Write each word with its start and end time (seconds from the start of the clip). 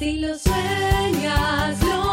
Si 0.00 0.18
lo 0.18 0.34
sueñas, 0.38 1.78
lo 1.84 2.09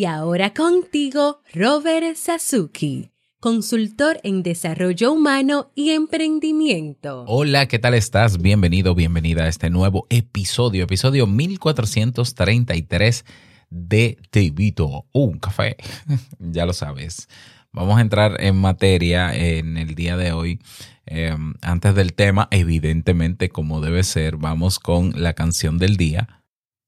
Y 0.00 0.06
ahora 0.06 0.54
contigo, 0.54 1.42
Robert 1.52 2.16
Sasuki, 2.16 3.10
consultor 3.38 4.18
en 4.22 4.42
desarrollo 4.42 5.12
humano 5.12 5.72
y 5.74 5.90
emprendimiento. 5.90 7.26
Hola, 7.28 7.68
¿qué 7.68 7.78
tal 7.78 7.92
estás? 7.92 8.40
Bienvenido, 8.40 8.94
bienvenida 8.94 9.44
a 9.44 9.48
este 9.48 9.68
nuevo 9.68 10.06
episodio, 10.08 10.84
episodio 10.84 11.26
1433 11.26 13.26
de 13.68 14.16
Te 14.30 14.48
a 14.48 15.04
un 15.12 15.38
café. 15.38 15.76
ya 16.38 16.64
lo 16.64 16.72
sabes. 16.72 17.28
Vamos 17.70 17.98
a 17.98 18.00
entrar 18.00 18.42
en 18.42 18.56
materia 18.56 19.36
en 19.36 19.76
el 19.76 19.94
día 19.94 20.16
de 20.16 20.32
hoy. 20.32 20.60
Eh, 21.04 21.36
antes 21.60 21.94
del 21.94 22.14
tema, 22.14 22.48
evidentemente, 22.50 23.50
como 23.50 23.82
debe 23.82 24.02
ser, 24.02 24.38
vamos 24.38 24.78
con 24.78 25.22
la 25.22 25.34
canción 25.34 25.76
del 25.76 25.98
día. 25.98 26.39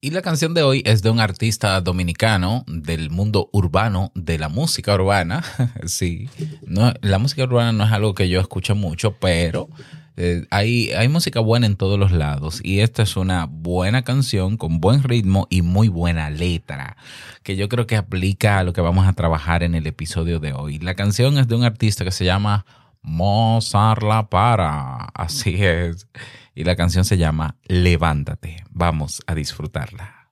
Y 0.05 0.11
la 0.11 0.21
canción 0.21 0.53
de 0.53 0.65
hoy 0.65 0.83
es 0.85 1.01
de 1.03 1.11
un 1.11 1.21
artista 1.21 1.81
dominicano 1.81 2.65
del 2.67 3.09
mundo 3.11 3.49
urbano, 3.53 4.11
de 4.17 4.37
la 4.37 4.49
música 4.49 4.97
urbana. 4.97 5.45
sí, 5.87 6.29
la 6.67 7.19
música 7.19 7.45
urbana 7.45 7.71
no 7.71 7.85
es 7.85 7.93
algo 7.93 8.13
que 8.13 8.29
yo 8.29 8.41
escucho 8.41 8.75
mucho, 8.75 9.13
pero 9.21 9.69
eh, 10.17 10.45
hay, 10.51 10.91
hay 10.91 11.07
música 11.07 11.39
buena 11.39 11.67
en 11.67 11.77
todos 11.77 12.01
los 12.01 12.11
lados. 12.11 12.61
Y 12.65 12.81
esta 12.81 13.05
es 13.05 13.17
una 13.17 13.47
buena 13.47 14.03
canción 14.03 14.57
con 14.57 14.81
buen 14.81 15.05
ritmo 15.05 15.47
y 15.51 15.63
muy 15.63 15.87
buena 15.87 16.31
letra, 16.31 16.97
que 17.45 17.55
yo 17.55 17.69
creo 17.69 17.87
que 17.87 17.95
aplica 17.97 18.59
a 18.59 18.65
lo 18.65 18.73
que 18.73 18.81
vamos 18.81 19.07
a 19.07 19.13
trabajar 19.13 19.63
en 19.63 19.77
el 19.77 19.87
episodio 19.87 20.41
de 20.41 20.53
hoy. 20.53 20.81
La 20.81 20.97
canción 20.97 21.39
es 21.39 21.47
de 21.47 21.55
un 21.55 21.63
artista 21.63 22.05
que 22.05 22.11
se 22.11 22.25
llama 22.25 22.67
Mozart 23.03 24.03
La 24.03 24.29
Para. 24.29 25.11
Así 25.15 25.65
es. 25.65 26.09
Y 26.55 26.65
la 26.65 26.77
canción 26.77 27.05
se 27.05 27.17
llama 27.17 27.57
Levántate. 27.65 28.65
Vamos 28.71 29.23
a 29.27 29.35
disfrutarla. 29.35 30.29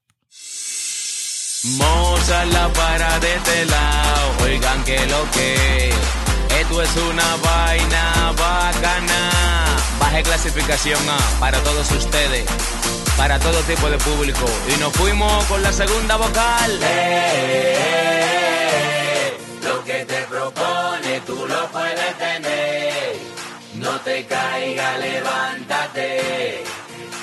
Moza 1.77 2.45
la 2.47 2.73
para 2.73 3.19
de 3.21 3.35
este 3.35 3.67
lado, 3.67 4.45
oigan 4.45 4.83
que 4.85 5.07
lo 5.07 5.31
que 5.31 5.91
esto 6.59 6.83
es 6.83 6.97
una 6.97 7.37
vaina 7.37 8.33
bacana. 8.33 9.31
Baje 9.99 10.23
clasificación 10.23 10.99
A 11.09 11.19
para 11.39 11.59
todos 11.63 11.91
ustedes, 11.93 12.47
para 13.17 13.39
todo 13.39 13.61
tipo 13.63 13.91
de 13.91 13.99
público. 13.99 14.47
Y 14.75 14.81
nos 14.81 14.93
fuimos 14.95 15.45
con 15.45 15.63
la 15.63 15.73
segunda 15.73 16.17
vocal. 16.17 16.81
lo 19.63 19.85
que 19.85 20.05
te 20.07 20.23
propone 20.23 21.21
tú 21.27 21.47
lo 21.47 21.69
puedes 21.71 22.10
caiga, 24.25 24.99
levántate. 24.99 26.63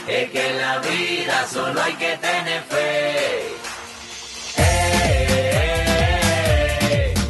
Es 0.07 0.31
que 0.31 0.49
en 0.49 0.57
la 0.57 0.79
vida 0.79 1.47
solo 1.51 1.81
hay 1.81 1.93
que 1.93 2.17
tener 2.17 2.63
fe. 2.63 3.55
Eh, 4.57 5.83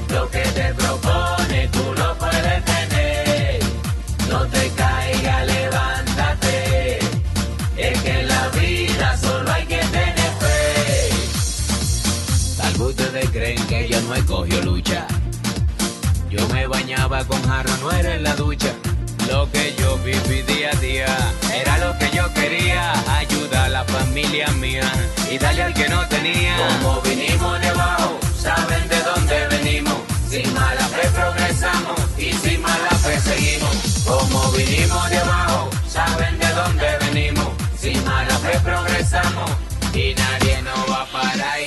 lo 0.10 0.30
que 0.30 0.42
te 0.42 0.74
propone 0.74 1.68
tú 1.70 1.94
lo 1.98 2.18
puedes 2.18 2.66
tener. 2.66 3.60
No 4.30 4.46
te 4.48 4.70
caiga, 4.72 5.44
levántate. 5.46 7.00
Es 7.78 8.02
que 8.02 8.20
en 8.20 8.28
la 8.28 8.48
vida 8.50 9.18
solo 9.18 9.52
hay 9.52 9.66
que 9.66 9.80
tener 9.80 10.32
fe. 10.40 11.10
Tal 12.58 12.74
vez 12.74 12.82
ustedes 12.82 13.30
creen 13.32 13.68
que 13.68 13.88
yo 13.90 14.02
no 14.02 14.16
he 14.16 14.24
cogido 14.26 14.62
lucha. 14.62 15.08
Yo 16.30 16.48
me 16.50 16.68
bañaba 16.68 17.26
con 17.26 17.42
jarro, 17.44 17.76
no 17.82 17.92
era 17.92 18.14
en 18.16 18.24
la 18.24 18.36
ducha. 18.36 18.74
Viví 20.08 20.42
día 20.44 20.70
a 20.72 20.76
día 20.80 21.34
era 21.54 21.78
lo 21.80 21.98
que 22.00 22.10
yo 22.16 22.34
quería. 22.34 22.94
Ayuda 23.12 23.66
a 23.66 23.68
la 23.68 23.84
familia 23.84 24.48
mía 24.52 24.90
y 25.30 25.38
darle 25.38 25.64
al 25.64 25.74
que 25.74 25.90
no 25.90 26.08
tenía. 26.08 26.56
Como 26.82 27.02
vinimos 27.02 27.60
de 27.60 27.68
abajo, 27.68 28.18
saben 28.42 28.88
de 28.88 29.00
dónde 29.02 29.48
venimos. 29.50 29.98
Sin 30.30 30.54
mala 30.54 30.88
fe 30.96 31.10
progresamos 31.10 32.00
y 32.18 32.32
sin 32.32 32.62
mala 32.62 32.92
fe 33.04 33.20
seguimos. 33.20 33.76
Como 34.06 34.50
vinimos 34.52 35.10
de 35.10 35.18
abajo, 35.18 35.70
saben 35.90 36.40
de 36.40 36.50
dónde 36.54 36.88
venimos. 37.02 37.50
Sin 37.78 38.02
mala 38.06 38.38
fe 38.38 38.58
progresamos 38.62 39.52
y 39.94 40.14
nadie 40.14 40.62
nos 40.62 40.90
va 40.90 41.02
a 41.02 41.06
parar 41.08 41.60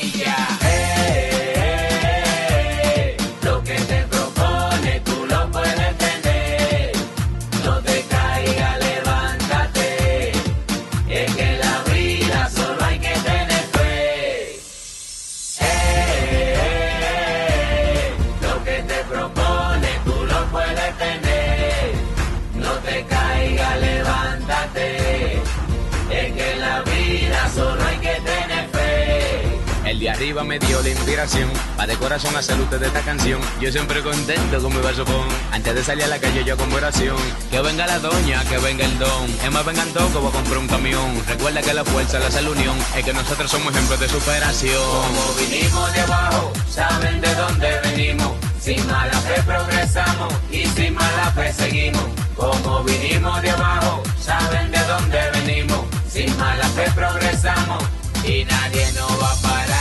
me 30.21 30.59
dio 30.59 30.83
la 30.83 30.91
inspiración. 30.91 31.51
Pa' 31.79 31.87
de 31.87 31.97
corazón 31.97 32.37
hacer 32.37 32.61
ustedes 32.61 32.89
esta 32.89 33.01
canción. 33.01 33.41
Yo 33.59 33.73
siempre 33.73 34.03
contento 34.03 34.61
con 34.61 34.75
mi 34.75 34.83
vasofón. 34.83 35.27
Antes 35.51 35.75
de 35.75 35.83
salir 35.83 36.05
a 36.05 36.09
la 36.09 36.19
calle 36.19 36.45
yo 36.45 36.59
con 36.59 36.71
oración. 36.75 37.17
Que 37.51 37.59
venga 37.63 37.87
la 37.87 37.99
doña, 38.01 38.45
que 38.45 38.59
venga 38.59 38.85
el 38.85 38.99
don. 38.99 39.31
Es 39.43 39.51
más, 39.51 39.65
vengan 39.65 39.89
todos 39.95 40.13
que 40.13 40.19
voy 40.19 40.29
a 40.29 40.33
comprar 40.33 40.59
un 40.59 40.69
camión. 40.69 41.25
Recuerda 41.27 41.63
que 41.63 41.73
la 41.73 41.87
fuerza 41.87 42.19
la 42.19 42.27
hace 42.27 42.43
la 42.43 42.51
unión. 42.51 42.77
Es 42.95 43.05
que 43.05 43.15
nosotros 43.15 43.51
somos 43.51 43.73
ejemplos 43.73 43.99
de 43.99 44.09
superación. 44.11 44.83
Como 44.83 45.33
vinimos 45.39 45.93
de 45.95 46.01
abajo, 46.01 46.53
saben 46.69 47.21
de 47.23 47.35
dónde 47.35 47.81
venimos. 47.85 48.33
Sin 48.61 48.87
mala 48.89 49.19
fe 49.21 49.43
progresamos 49.43 50.35
y 50.53 50.67
sin 50.67 50.95
mala 50.95 51.33
fe 51.35 51.51
seguimos. 51.55 52.05
Como 52.37 52.85
vinimos 52.85 53.41
de 53.41 53.51
abajo, 53.53 54.03
saben 54.23 54.71
de 54.71 54.81
dónde 54.85 55.19
venimos. 55.33 55.87
Sin 56.13 56.37
mala 56.37 56.69
fe 56.69 56.91
progresamos 56.95 57.83
y 58.23 58.45
nadie 58.45 58.93
nos 58.93 59.23
va 59.23 59.33
a 59.33 59.37
parar 59.37 59.80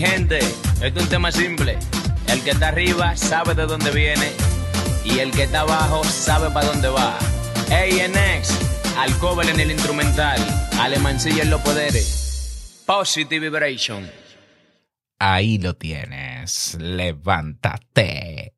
Gente, 0.00 0.38
esto 0.38 1.00
es 1.00 1.02
un 1.02 1.08
tema 1.08 1.32
simple. 1.32 1.76
El 2.28 2.40
que 2.44 2.50
está 2.50 2.68
arriba 2.68 3.16
sabe 3.16 3.54
de 3.54 3.66
dónde 3.66 3.90
viene. 3.90 4.30
Y 5.04 5.18
el 5.18 5.32
que 5.32 5.42
está 5.44 5.62
abajo 5.62 6.04
sabe 6.04 6.50
para 6.50 6.66
dónde 6.66 6.88
va. 6.88 7.18
ANX, 7.70 8.56
al 8.96 9.16
cover 9.18 9.48
en 9.48 9.58
el 9.58 9.72
instrumental. 9.72 10.38
Alemancilla 10.78 11.42
en 11.42 11.50
los 11.50 11.60
poderes. 11.62 12.84
Positive 12.86 13.50
Vibration. 13.50 14.08
Ahí 15.18 15.58
lo 15.58 15.74
tienes. 15.74 16.76
Levántate. 16.80 18.54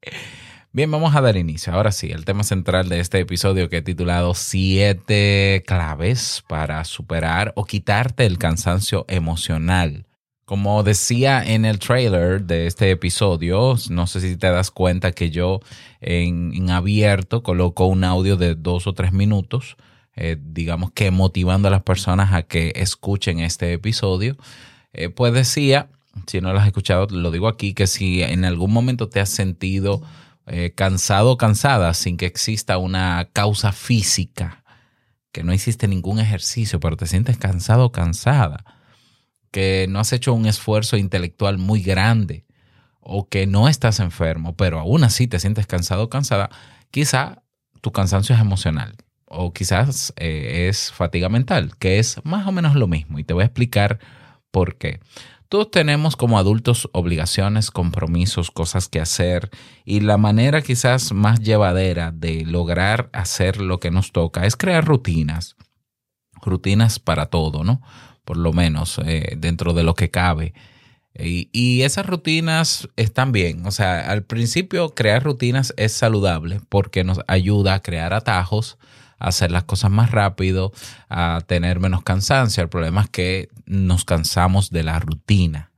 Bien, 0.72 0.90
vamos 0.90 1.16
a 1.16 1.22
dar 1.22 1.38
inicio. 1.38 1.72
Ahora 1.72 1.90
sí, 1.90 2.10
el 2.12 2.26
tema 2.26 2.42
central 2.42 2.90
de 2.90 3.00
este 3.00 3.18
episodio 3.18 3.70
que 3.70 3.78
he 3.78 3.82
titulado 3.82 4.34
Siete 4.34 5.64
claves 5.66 6.44
para 6.46 6.84
superar 6.84 7.54
o 7.56 7.64
quitarte 7.64 8.26
el 8.26 8.36
cansancio 8.36 9.06
emocional. 9.08 10.04
Como 10.50 10.82
decía 10.82 11.44
en 11.44 11.64
el 11.64 11.78
trailer 11.78 12.42
de 12.42 12.66
este 12.66 12.90
episodio, 12.90 13.76
no 13.88 14.08
sé 14.08 14.20
si 14.20 14.36
te 14.36 14.50
das 14.50 14.72
cuenta 14.72 15.12
que 15.12 15.30
yo 15.30 15.60
en, 16.00 16.68
abierto 16.70 17.44
coloco 17.44 17.86
un 17.86 18.02
audio 18.02 18.36
de 18.36 18.56
dos 18.56 18.88
o 18.88 18.92
tres 18.92 19.12
minutos 19.12 19.76
eh, 20.16 20.36
digamos 20.40 20.90
que 20.90 21.12
motivando 21.12 21.68
a 21.68 21.70
las 21.70 21.84
personas 21.84 22.32
a 22.32 22.42
que 22.42 22.72
escuchen 22.74 23.38
este 23.38 23.72
episodio. 23.72 24.36
Eh, 24.92 25.08
pues 25.08 25.32
decía, 25.32 25.88
si 26.26 26.40
no 26.40 26.52
lo 26.52 26.58
has 26.58 26.66
escuchado, 26.66 27.06
lo 27.06 27.30
digo 27.30 27.46
aquí, 27.46 27.72
que 27.72 27.86
si 27.86 28.24
en 28.24 28.44
algún 28.44 28.72
momento 28.72 29.08
te 29.08 29.20
has 29.20 29.30
sentido 29.30 30.02
eh, 30.48 30.72
cansado 30.74 31.30
o 31.30 31.36
cansada 31.36 31.94
sin 31.94 32.16
que 32.16 32.26
exista 32.26 32.76
una 32.76 33.28
causa 33.32 33.70
física, 33.70 34.64
que 35.30 35.44
no 35.44 35.54
hiciste 35.54 35.86
ningún 35.86 36.18
ejercicio, 36.18 36.80
pero 36.80 36.96
te 36.96 37.06
sientes 37.06 37.38
cansado 37.38 37.84
o 37.84 37.92
cansada, 37.92 38.79
que 39.50 39.86
no 39.88 40.00
has 40.00 40.12
hecho 40.12 40.32
un 40.32 40.46
esfuerzo 40.46 40.96
intelectual 40.96 41.58
muy 41.58 41.82
grande 41.82 42.44
o 43.00 43.28
que 43.28 43.46
no 43.46 43.68
estás 43.68 44.00
enfermo, 44.00 44.56
pero 44.56 44.78
aún 44.78 45.04
así 45.04 45.26
te 45.26 45.40
sientes 45.40 45.66
cansado 45.66 46.04
o 46.04 46.10
cansada, 46.10 46.50
quizá 46.90 47.42
tu 47.80 47.92
cansancio 47.92 48.34
es 48.34 48.40
emocional 48.40 48.94
o 49.26 49.52
quizás 49.52 50.12
eh, 50.16 50.68
es 50.68 50.92
fatiga 50.92 51.28
mental, 51.28 51.76
que 51.78 51.98
es 51.98 52.20
más 52.24 52.46
o 52.46 52.52
menos 52.52 52.74
lo 52.74 52.86
mismo 52.88 53.18
y 53.18 53.24
te 53.24 53.32
voy 53.34 53.42
a 53.42 53.46
explicar 53.46 53.98
por 54.50 54.76
qué. 54.76 55.00
Todos 55.48 55.72
tenemos 55.72 56.14
como 56.14 56.38
adultos 56.38 56.88
obligaciones, 56.92 57.72
compromisos, 57.72 58.52
cosas 58.52 58.88
que 58.88 59.00
hacer 59.00 59.50
y 59.84 59.98
la 59.98 60.16
manera 60.16 60.62
quizás 60.62 61.12
más 61.12 61.40
llevadera 61.40 62.12
de 62.12 62.44
lograr 62.44 63.10
hacer 63.12 63.60
lo 63.60 63.80
que 63.80 63.90
nos 63.90 64.12
toca 64.12 64.46
es 64.46 64.56
crear 64.56 64.84
rutinas. 64.84 65.56
Rutinas 66.40 67.00
para 67.00 67.26
todo, 67.26 67.64
¿no? 67.64 67.82
Por 68.24 68.36
lo 68.36 68.52
menos 68.52 69.00
eh, 69.04 69.34
dentro 69.36 69.72
de 69.72 69.82
lo 69.82 69.94
que 69.94 70.10
cabe. 70.10 70.54
Y, 71.18 71.82
esas 71.82 72.06
rutinas 72.06 72.88
están 72.96 73.32
bien. 73.32 73.66
O 73.66 73.72
sea, 73.72 74.10
al 74.10 74.22
principio 74.22 74.94
crear 74.94 75.22
rutinas 75.22 75.74
es 75.76 75.92
saludable 75.92 76.60
porque 76.68 77.04
nos 77.04 77.20
ayuda 77.26 77.74
a 77.74 77.82
crear 77.82 78.12
atajos 78.14 78.78
hacer 79.20 79.52
las 79.52 79.64
cosas 79.64 79.90
más 79.90 80.10
rápido, 80.10 80.72
a 81.08 81.42
tener 81.46 81.78
menos 81.78 82.02
cansancio. 82.02 82.62
El 82.62 82.68
problema 82.68 83.02
es 83.02 83.10
que 83.10 83.48
nos 83.66 84.04
cansamos 84.04 84.70
de 84.70 84.82
la 84.82 84.98
rutina. 84.98 85.70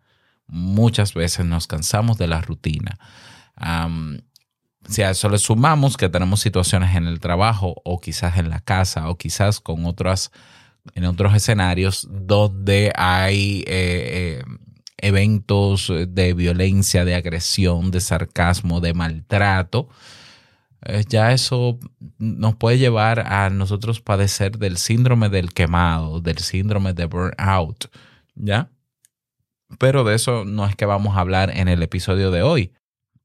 Muchas 0.47 1.13
veces 1.13 1.45
nos 1.45 1.67
cansamos 1.67 2.17
de 2.17 2.29
la 2.29 2.41
rutina. 2.41 2.99
si 4.89 5.03
a 5.03 5.11
eso 5.11 5.29
le 5.29 5.39
sumamos 5.39 5.97
que 5.97 6.09
tenemos 6.09 6.41
situaciones 6.41 6.95
en 6.97 7.07
el 7.07 7.21
trabajo 7.21 7.75
o 7.85 8.01
quizás 8.01 8.39
en 8.39 8.49
la 8.49 8.61
casa 8.61 9.09
o 9.09 9.19
quizás 9.19 9.61
con 9.61 9.87
otras, 9.87 10.31
en 10.95 11.05
otros 11.05 11.35
escenarios 11.35 12.09
donde 12.11 12.93
hay 12.95 13.65
eh, 13.67 14.41
eh, 14.41 14.45
eventos 14.99 15.93
de 16.09 16.35
violencia, 16.35 17.05
de 17.05 17.15
agresión, 17.15 17.91
de 17.91 18.01
sarcasmo, 18.01 18.81
de 18.81 18.95
maltrato, 18.95 19.89
eh, 20.85 21.05
ya 21.09 21.33
eso 21.33 21.79
nos 22.19 22.57
puede 22.57 22.79
llevar 22.79 23.21
a 23.21 23.51
nosotros 23.51 24.01
padecer 24.01 24.59
del 24.59 24.77
síndrome 24.79 25.29
del 25.29 25.53
quemado, 25.53 26.21
del 26.21 26.39
síndrome 26.39 26.93
de 26.93 27.05
burnout, 27.07 27.91
¿ya? 28.35 28.71
Pero 29.79 30.05
de 30.05 30.15
eso 30.15 30.45
no 30.45 30.67
es 30.67 30.77
que 30.77 30.85
vamos 30.85 31.17
a 31.17 31.21
hablar 31.21 31.57
en 31.57 31.69
el 31.69 31.83
episodio 31.83 32.31
de 32.31 32.43
hoy. 32.43 32.73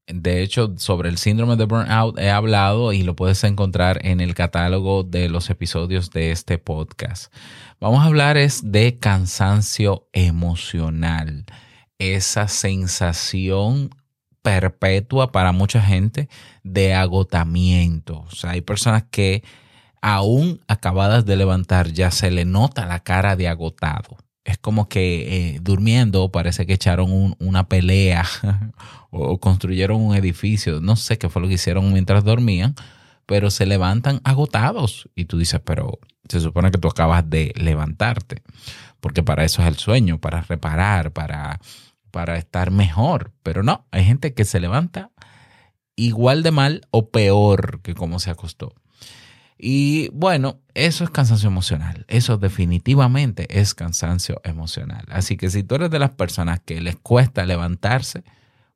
De 0.08 0.42
hecho, 0.42 0.74
sobre 0.78 1.10
el 1.10 1.18
síndrome 1.18 1.56
de 1.56 1.66
burnout 1.66 2.18
he 2.18 2.30
hablado 2.30 2.94
y 2.94 3.02
lo 3.02 3.14
puedes 3.14 3.44
encontrar 3.44 4.00
en 4.06 4.20
el 4.20 4.34
catálogo 4.34 5.02
de 5.04 5.28
los 5.28 5.50
episodios 5.50 6.10
de 6.10 6.32
este 6.32 6.56
podcast. 6.56 7.32
Vamos 7.78 8.00
a 8.00 8.06
hablar 8.06 8.38
es 8.38 8.72
de 8.72 8.96
cansancio 8.96 10.08
emocional, 10.14 11.44
esa 11.98 12.48
sensación 12.48 13.90
perpetua 14.40 15.30
para 15.30 15.52
mucha 15.52 15.82
gente 15.82 16.30
de 16.62 16.94
agotamiento. 16.94 18.20
O 18.20 18.30
sea, 18.30 18.52
hay 18.52 18.62
personas 18.62 19.04
que 19.10 19.44
aún 20.00 20.62
acabadas 20.68 21.26
de 21.26 21.36
levantar 21.36 21.92
ya 21.92 22.10
se 22.10 22.30
le 22.30 22.46
nota 22.46 22.86
la 22.86 23.00
cara 23.00 23.36
de 23.36 23.48
agotado. 23.48 24.16
Es 24.48 24.56
como 24.56 24.88
que 24.88 25.54
eh, 25.54 25.58
durmiendo 25.60 26.32
parece 26.32 26.64
que 26.66 26.72
echaron 26.72 27.36
una 27.38 27.68
pelea 27.68 28.24
o 29.10 29.38
construyeron 29.38 30.00
un 30.00 30.16
edificio. 30.16 30.80
No 30.80 30.96
sé 30.96 31.18
qué 31.18 31.28
fue 31.28 31.42
lo 31.42 31.48
que 31.48 31.54
hicieron 31.54 31.92
mientras 31.92 32.24
dormían, 32.24 32.74
pero 33.26 33.50
se 33.50 33.66
levantan 33.66 34.20
agotados. 34.24 35.10
Y 35.14 35.26
tú 35.26 35.36
dices, 35.36 35.60
pero 35.62 35.98
se 36.28 36.40
supone 36.40 36.70
que 36.70 36.78
tú 36.78 36.88
acabas 36.88 37.28
de 37.28 37.52
levantarte, 37.56 38.42
porque 39.00 39.22
para 39.22 39.44
eso 39.44 39.60
es 39.60 39.68
el 39.68 39.76
sueño, 39.76 40.18
para 40.18 40.40
reparar, 40.40 41.12
para 41.12 41.60
para 42.10 42.36
estar 42.38 42.70
mejor. 42.70 43.32
Pero 43.42 43.62
no, 43.62 43.86
hay 43.90 44.04
gente 44.04 44.34
que 44.34 44.44
se 44.44 44.60
levanta 44.60 45.10
igual 45.94 46.42
de 46.42 46.50
mal 46.52 46.86
o 46.90 47.10
peor 47.10 47.80
que 47.82 47.94
como 47.94 48.18
se 48.18 48.30
acostó. 48.30 48.74
Y 49.58 50.08
bueno, 50.10 50.60
eso 50.74 51.02
es 51.02 51.10
cansancio 51.10 51.48
emocional. 51.48 52.04
Eso 52.08 52.38
definitivamente 52.38 53.60
es 53.60 53.74
cansancio 53.74 54.40
emocional. 54.44 55.04
Así 55.10 55.36
que 55.36 55.50
si 55.50 55.64
tú 55.64 55.74
eres 55.74 55.90
de 55.90 55.98
las 55.98 56.10
personas 56.10 56.60
que 56.60 56.80
les 56.80 56.96
cuesta 56.96 57.44
levantarse 57.44 58.22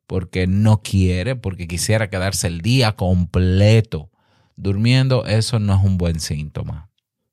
porque 0.05 0.45
no 0.45 0.81
quiere, 0.81 1.35
porque 1.37 1.67
quisiera 1.67 2.09
quedarse 2.09 2.47
el 2.47 2.61
día 2.61 2.97
completo 2.97 4.11
durmiendo, 4.57 5.25
eso 5.25 5.59
no 5.59 5.75
es 5.75 5.83
un 5.83 5.97
buen 5.97 6.19
síntoma. 6.19 6.89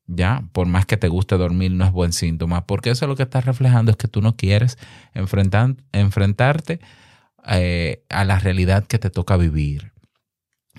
¿ya? 0.06 0.44
Por 0.52 0.67
más 0.67 0.87
que 0.87 0.97
te 0.97 1.08
guste 1.08 1.37
dormir, 1.37 1.70
no 1.70 1.85
es 1.85 1.93
buen 1.93 2.12
síntoma, 2.12 2.67
porque 2.67 2.91
eso 2.91 3.06
lo 3.06 3.17
que 3.17 3.23
está 3.23 3.41
reflejando 3.41 3.91
es 3.91 3.97
que 3.97 4.08
tú 4.08 4.20
no 4.20 4.37
quieres 4.37 4.76
enfrentar, 5.14 5.76
enfrentarte 5.93 6.81
eh, 7.47 8.05
a 8.08 8.25
la 8.25 8.38
realidad 8.38 8.87
que 8.87 8.99
te 8.99 9.11
toca 9.11 9.37
vivir. 9.37 9.93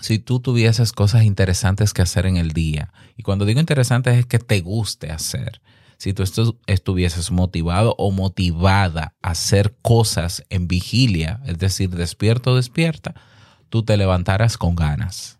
Si 0.01 0.19
tú 0.19 0.39
tuvieses 0.39 0.92
cosas 0.92 1.24
interesantes 1.24 1.94
que 1.94 2.01
hacer 2.01 2.25
en 2.25 2.38
el 2.38 2.51
día, 2.51 2.92
y 3.15 3.24
cuando 3.24 3.45
digo 3.45 3.59
interesantes 3.59 4.18
es 4.18 4.25
que 4.25 4.39
te 4.39 4.59
guste 4.62 5.12
hacer, 5.12 5.62
si 5.98 6.13
tú 6.13 6.24
estuvieses 6.65 7.31
motivado 7.31 7.95
o 7.98 8.12
motivada 8.12 9.13
a 9.21 9.31
hacer 9.31 9.75
cosas 9.81 10.44
en 10.50 10.68
vigilia, 10.68 11.39
es 11.45 11.59
decir, 11.59 11.92
despierto 11.92 12.51
o 12.51 12.56
despierta, 12.56 13.13
tú 13.69 13.83
te 13.83 13.95
levantarás 13.95 14.57
con 14.57 14.75
ganas 14.75 15.39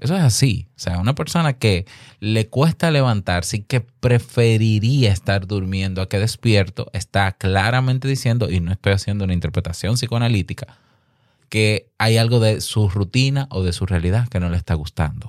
eso 0.00 0.16
es 0.16 0.22
así. 0.22 0.66
O 0.76 0.80
sea, 0.80 0.98
una 0.98 1.14
persona 1.14 1.52
que 1.52 1.86
le 2.20 2.48
cuesta 2.48 2.90
levantarse 2.90 3.58
y 3.58 3.62
que 3.62 3.80
preferiría 3.80 5.12
estar 5.12 5.46
durmiendo 5.46 6.00
a 6.00 6.08
que 6.08 6.18
despierto, 6.18 6.90
está 6.94 7.32
claramente 7.32 8.08
diciendo, 8.08 8.50
y 8.50 8.60
no 8.60 8.72
estoy 8.72 8.94
haciendo 8.94 9.24
una 9.24 9.34
interpretación 9.34 9.94
psicoanalítica, 9.94 10.78
que 11.50 11.90
hay 11.98 12.16
algo 12.16 12.40
de 12.40 12.62
su 12.62 12.88
rutina 12.88 13.46
o 13.50 13.62
de 13.62 13.74
su 13.74 13.84
realidad 13.84 14.28
que 14.28 14.40
no 14.40 14.48
le 14.48 14.56
está 14.56 14.72
gustando. 14.72 15.28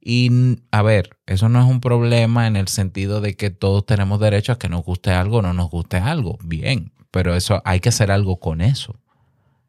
Y 0.00 0.30
a 0.70 0.80
ver, 0.80 1.10
eso 1.26 1.50
no 1.50 1.60
es 1.60 1.66
un 1.66 1.80
problema 1.80 2.46
en 2.46 2.56
el 2.56 2.68
sentido 2.68 3.20
de 3.20 3.36
que 3.36 3.50
todos 3.50 3.84
tenemos 3.84 4.20
derecho 4.20 4.52
a 4.52 4.58
que 4.58 4.70
nos 4.70 4.82
guste 4.82 5.10
algo 5.10 5.38
o 5.38 5.42
no 5.42 5.52
nos 5.52 5.68
guste 5.68 5.98
algo. 5.98 6.38
Bien, 6.42 6.92
pero 7.10 7.34
eso 7.34 7.60
hay 7.66 7.80
que 7.80 7.90
hacer 7.90 8.10
algo 8.10 8.38
con 8.38 8.62
eso. 8.62 8.96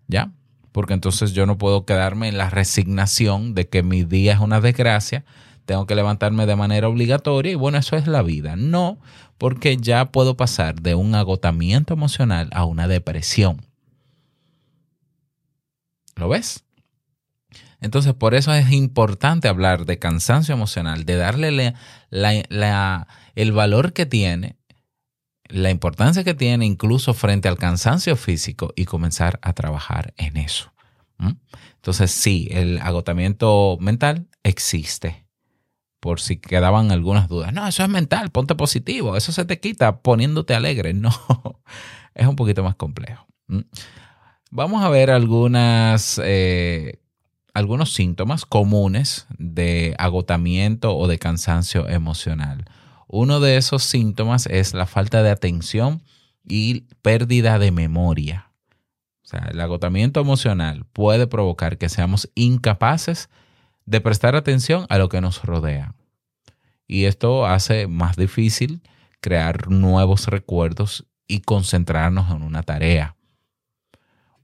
¿Ya? 0.07 0.31
porque 0.75 0.93
entonces 0.93 1.31
yo 1.31 1.45
no 1.45 1.57
puedo 1.57 1.85
quedarme 1.85 2.27
en 2.27 2.37
la 2.37 2.49
resignación 2.49 3.53
de 3.55 3.69
que 3.69 3.81
mi 3.81 4.03
día 4.03 4.33
es 4.33 4.41
una 4.41 4.59
desgracia, 4.59 5.23
tengo 5.65 5.85
que 5.85 5.95
levantarme 5.95 6.45
de 6.45 6.57
manera 6.57 6.89
obligatoria 6.89 7.53
y 7.53 7.55
bueno, 7.55 7.77
eso 7.77 7.95
es 7.95 8.07
la 8.07 8.21
vida. 8.21 8.57
No, 8.57 8.99
porque 9.37 9.77
ya 9.77 10.11
puedo 10.11 10.35
pasar 10.35 10.81
de 10.81 10.93
un 10.93 11.15
agotamiento 11.15 11.93
emocional 11.93 12.49
a 12.51 12.65
una 12.65 12.89
depresión. 12.89 13.61
¿Lo 16.15 16.29
ves? 16.29 16.63
Entonces, 17.81 18.13
por 18.13 18.33
eso 18.33 18.53
es 18.53 18.71
importante 18.71 19.47
hablar 19.47 19.85
de 19.85 19.99
cansancio 19.99 20.55
emocional, 20.55 21.05
de 21.05 21.15
darle 21.17 21.75
el 23.35 23.51
valor 23.51 23.93
que 23.93 24.05
tiene, 24.05 24.57
la 25.47 25.69
importancia 25.69 26.23
que 26.23 26.33
tiene 26.33 26.65
incluso 26.65 27.13
frente 27.13 27.47
al 27.47 27.57
cansancio 27.57 28.15
físico 28.15 28.73
y 28.75 28.85
comenzar 28.85 29.39
a 29.43 29.53
trabajar 29.53 30.13
en 30.17 30.37
eso. 30.37 30.73
Entonces, 31.75 32.11
sí, 32.11 32.47
el 32.51 32.79
agotamiento 32.79 33.77
mental 33.79 34.27
existe. 34.43 35.27
Por 35.99 36.19
si 36.19 36.37
quedaban 36.37 36.91
algunas 36.91 37.27
dudas. 37.27 37.53
No, 37.53 37.67
eso 37.67 37.83
es 37.83 37.89
mental, 37.89 38.31
ponte 38.31 38.55
positivo, 38.55 39.15
eso 39.15 39.31
se 39.31 39.45
te 39.45 39.59
quita 39.59 40.01
poniéndote 40.01 40.55
alegre. 40.55 40.93
No, 40.99 41.11
es 42.15 42.25
un 42.27 42.35
poquito 42.35 42.63
más 42.63 42.75
complejo. 42.75 43.27
Vamos 44.57 44.85
a 44.85 44.89
ver 44.89 45.09
eh, 45.09 46.99
algunos 47.53 47.93
síntomas 47.93 48.45
comunes 48.45 49.27
de 49.37 49.93
agotamiento 49.99 50.95
o 50.95 51.09
de 51.09 51.19
cansancio 51.19 51.89
emocional. 51.89 52.63
Uno 53.09 53.41
de 53.41 53.57
esos 53.57 53.83
síntomas 53.83 54.45
es 54.45 54.73
la 54.73 54.85
falta 54.85 55.23
de 55.23 55.29
atención 55.29 56.03
y 56.47 56.85
pérdida 57.01 57.59
de 57.59 57.73
memoria. 57.73 58.49
O 59.25 59.27
sea, 59.27 59.49
el 59.51 59.59
agotamiento 59.59 60.21
emocional 60.21 60.85
puede 60.93 61.27
provocar 61.27 61.77
que 61.77 61.89
seamos 61.89 62.31
incapaces 62.33 63.29
de 63.85 63.99
prestar 63.99 64.37
atención 64.37 64.85
a 64.87 64.97
lo 64.97 65.09
que 65.09 65.19
nos 65.19 65.43
rodea. 65.43 65.95
Y 66.87 67.03
esto 67.05 67.45
hace 67.45 67.87
más 67.87 68.15
difícil 68.15 68.81
crear 69.19 69.69
nuevos 69.69 70.27
recuerdos 70.27 71.05
y 71.27 71.41
concentrarnos 71.41 72.33
en 72.33 72.41
una 72.41 72.63
tarea. 72.63 73.17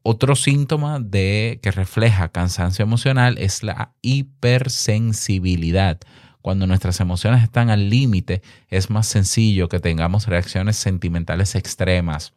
Otro 0.03 0.36
síntoma 0.36 1.00
de 1.00 1.60
que 1.62 1.70
refleja 1.70 2.29
cansancio 2.29 2.81
emocional 2.84 3.38
es 3.38 3.62
la 3.63 3.93
hipersensibilidad. 4.01 6.00
cuando 6.41 6.65
nuestras 6.65 7.00
emociones 7.00 7.43
están 7.43 7.70
al 7.70 7.91
límite, 7.91 8.41
es 8.67 8.89
más 8.89 9.05
sencillo 9.05 9.70
que 9.70 9.79
tengamos 9.79 10.25
reacciones 10.25 10.75
sentimentales 10.75 11.53
extremas 11.53 12.34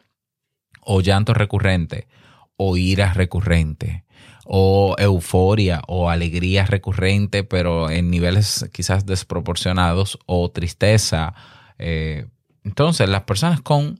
o 0.83 1.01
llanto 1.01 1.33
recurrente 1.33 2.07
o 2.59 2.77
ira 2.77 3.15
recurrente 3.15 4.05
o 4.45 4.95
euforia 4.99 5.81
o 5.89 6.11
alegría 6.11 6.67
recurrente, 6.67 7.45
pero 7.45 7.89
en 7.89 8.11
niveles 8.11 8.69
quizás 8.75 9.07
desproporcionados 9.07 10.19
o 10.27 10.51
tristeza. 10.51 11.33
Eh, 11.79 12.27
entonces, 12.63 13.09
las 13.09 13.23
personas 13.23 13.63
con 13.63 13.99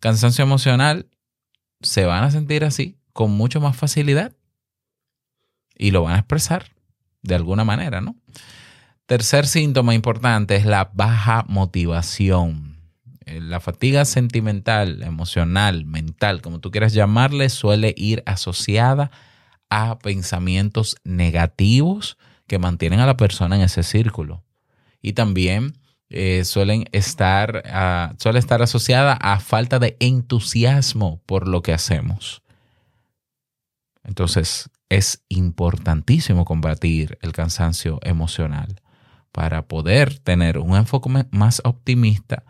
cansancio 0.00 0.42
emocional 0.42 1.06
se 1.80 2.06
van 2.06 2.24
a 2.24 2.32
sentir 2.32 2.64
así 2.64 2.98
con 3.14 3.30
mucho 3.30 3.60
más 3.60 3.76
facilidad 3.76 4.34
y 5.78 5.92
lo 5.92 6.02
van 6.02 6.16
a 6.16 6.18
expresar 6.18 6.66
de 7.22 7.34
alguna 7.34 7.64
manera, 7.64 8.02
¿no? 8.02 8.16
Tercer 9.06 9.46
síntoma 9.46 9.94
importante 9.94 10.56
es 10.56 10.66
la 10.66 10.90
baja 10.92 11.44
motivación. 11.48 12.76
Eh, 13.24 13.40
La 13.40 13.60
fatiga 13.60 14.04
sentimental, 14.04 15.02
emocional, 15.02 15.86
mental, 15.86 16.42
como 16.42 16.58
tú 16.60 16.70
quieras 16.70 16.92
llamarle, 16.92 17.48
suele 17.48 17.94
ir 17.96 18.22
asociada 18.26 19.10
a 19.70 19.98
pensamientos 19.98 20.96
negativos 21.04 22.18
que 22.46 22.58
mantienen 22.58 23.00
a 23.00 23.06
la 23.06 23.16
persona 23.16 23.56
en 23.56 23.62
ese 23.62 23.82
círculo. 23.82 24.42
Y 25.00 25.12
también 25.12 25.74
eh, 26.10 26.44
suelen 26.44 26.84
estar, 26.92 27.62
ah, 27.66 28.14
suele 28.18 28.38
estar 28.38 28.62
asociada 28.62 29.14
a 29.14 29.38
falta 29.40 29.78
de 29.78 29.96
entusiasmo 30.00 31.22
por 31.26 31.46
lo 31.48 31.62
que 31.62 31.72
hacemos. 31.72 32.43
Entonces, 34.04 34.70
es 34.88 35.24
importantísimo 35.28 36.44
combatir 36.44 37.18
el 37.22 37.32
cansancio 37.32 37.98
emocional 38.02 38.80
para 39.32 39.66
poder 39.66 40.18
tener 40.20 40.58
un 40.58 40.76
enfoque 40.76 41.10
más 41.30 41.60
optimista 41.64 42.44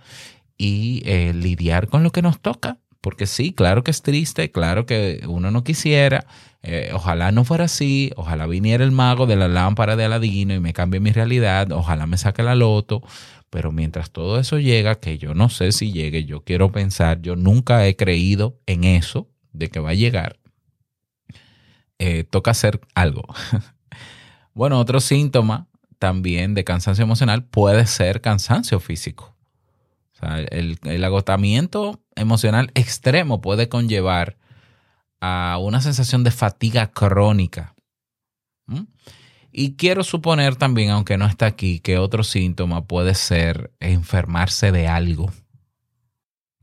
y 0.59 1.03
eh, 1.07 1.33
lidiar 1.33 1.89
con 1.89 2.03
lo 2.03 2.11
que 2.11 2.23
nos 2.23 2.41
toca. 2.41 2.79
Porque 3.01 3.27
sí, 3.27 3.53
claro 3.53 3.85
que 3.85 3.91
es 3.91 4.01
triste, 4.01 4.51
claro 4.51 4.87
que 4.87 5.23
uno 5.29 5.51
no 5.51 5.63
quisiera, 5.63 6.27
eh, 6.63 6.91
ojalá 6.95 7.33
no 7.33 7.45
fuera 7.45 7.65
así, 7.65 8.11
ojalá 8.17 8.47
viniera 8.47 8.83
el 8.83 8.93
mago 8.93 9.27
de 9.27 9.37
la 9.37 9.47
lámpara 9.47 9.95
de 9.95 10.07
Aladino 10.07 10.55
y 10.55 10.61
me 10.61 10.73
cambie 10.73 11.01
mi 11.01 11.13
realidad, 11.13 11.71
ojalá 11.73 12.07
me 12.07 12.17
saque 12.17 12.43
la 12.43 12.55
loto, 12.55 13.03
pero 13.51 13.73
mientras 13.73 14.11
todo 14.11 14.41
eso 14.41 14.59
llega, 14.59 14.95
que 14.95 15.19
yo 15.19 15.35
no 15.35 15.51
sé 15.51 15.73
si 15.73 15.93
llegue, 15.93 16.25
yo 16.25 16.45
quiero 16.45 16.73
pensar, 16.73 17.21
yo 17.21 17.37
nunca 17.37 17.87
he 17.87 17.95
creído 17.95 18.59
en 18.65 18.85
eso, 18.85 19.29
de 19.53 19.69
que 19.69 19.81
va 19.81 19.91
a 19.91 19.95
llegar, 19.95 20.39
eh, 21.99 22.25
toca 22.25 22.51
hacer 22.51 22.81
algo. 22.95 23.23
bueno, 24.55 24.79
otro 24.79 25.01
síntoma 25.01 25.69
también 25.99 26.55
de 26.55 26.65
cansancio 26.65 27.03
emocional 27.03 27.45
puede 27.45 27.87
ser 27.87 28.21
cansancio 28.21 28.81
físico. 28.81 29.35
El 30.51 31.05
agotamiento 31.05 32.03
emocional 32.15 32.71
extremo 32.75 33.43
puede 33.43 33.69
conllevar 33.69 34.39
a 35.21 35.59
una 35.61 35.81
sensación 35.81 36.25
de 36.25 36.31
fatiga 36.31 36.91
crónica. 36.93 37.75
¿Mm? 38.67 38.85
Y 39.53 39.77
quiero 39.77 40.03
suponer 40.03 40.57
también, 40.57 40.91
aunque 40.91 41.17
no 41.17 41.27
está 41.27 41.47
aquí, 41.47 41.79
que 41.79 41.99
otro 41.99 42.25
síntoma 42.25 42.87
puede 42.87 43.15
ser 43.15 43.73
enfermarse 43.81 44.73
de 44.73 44.89
algo. 44.89 45.33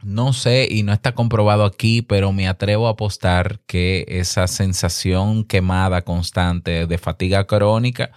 No 0.03 0.33
sé 0.33 0.67
y 0.69 0.83
no 0.83 0.93
está 0.93 1.13
comprobado 1.13 1.65
aquí, 1.65 2.01
pero 2.01 2.31
me 2.31 2.47
atrevo 2.47 2.87
a 2.87 2.91
apostar 2.91 3.59
que 3.67 4.05
esa 4.07 4.47
sensación 4.47 5.43
quemada 5.43 6.03
constante 6.03 6.87
de 6.87 6.97
fatiga 6.97 7.45
crónica 7.45 8.11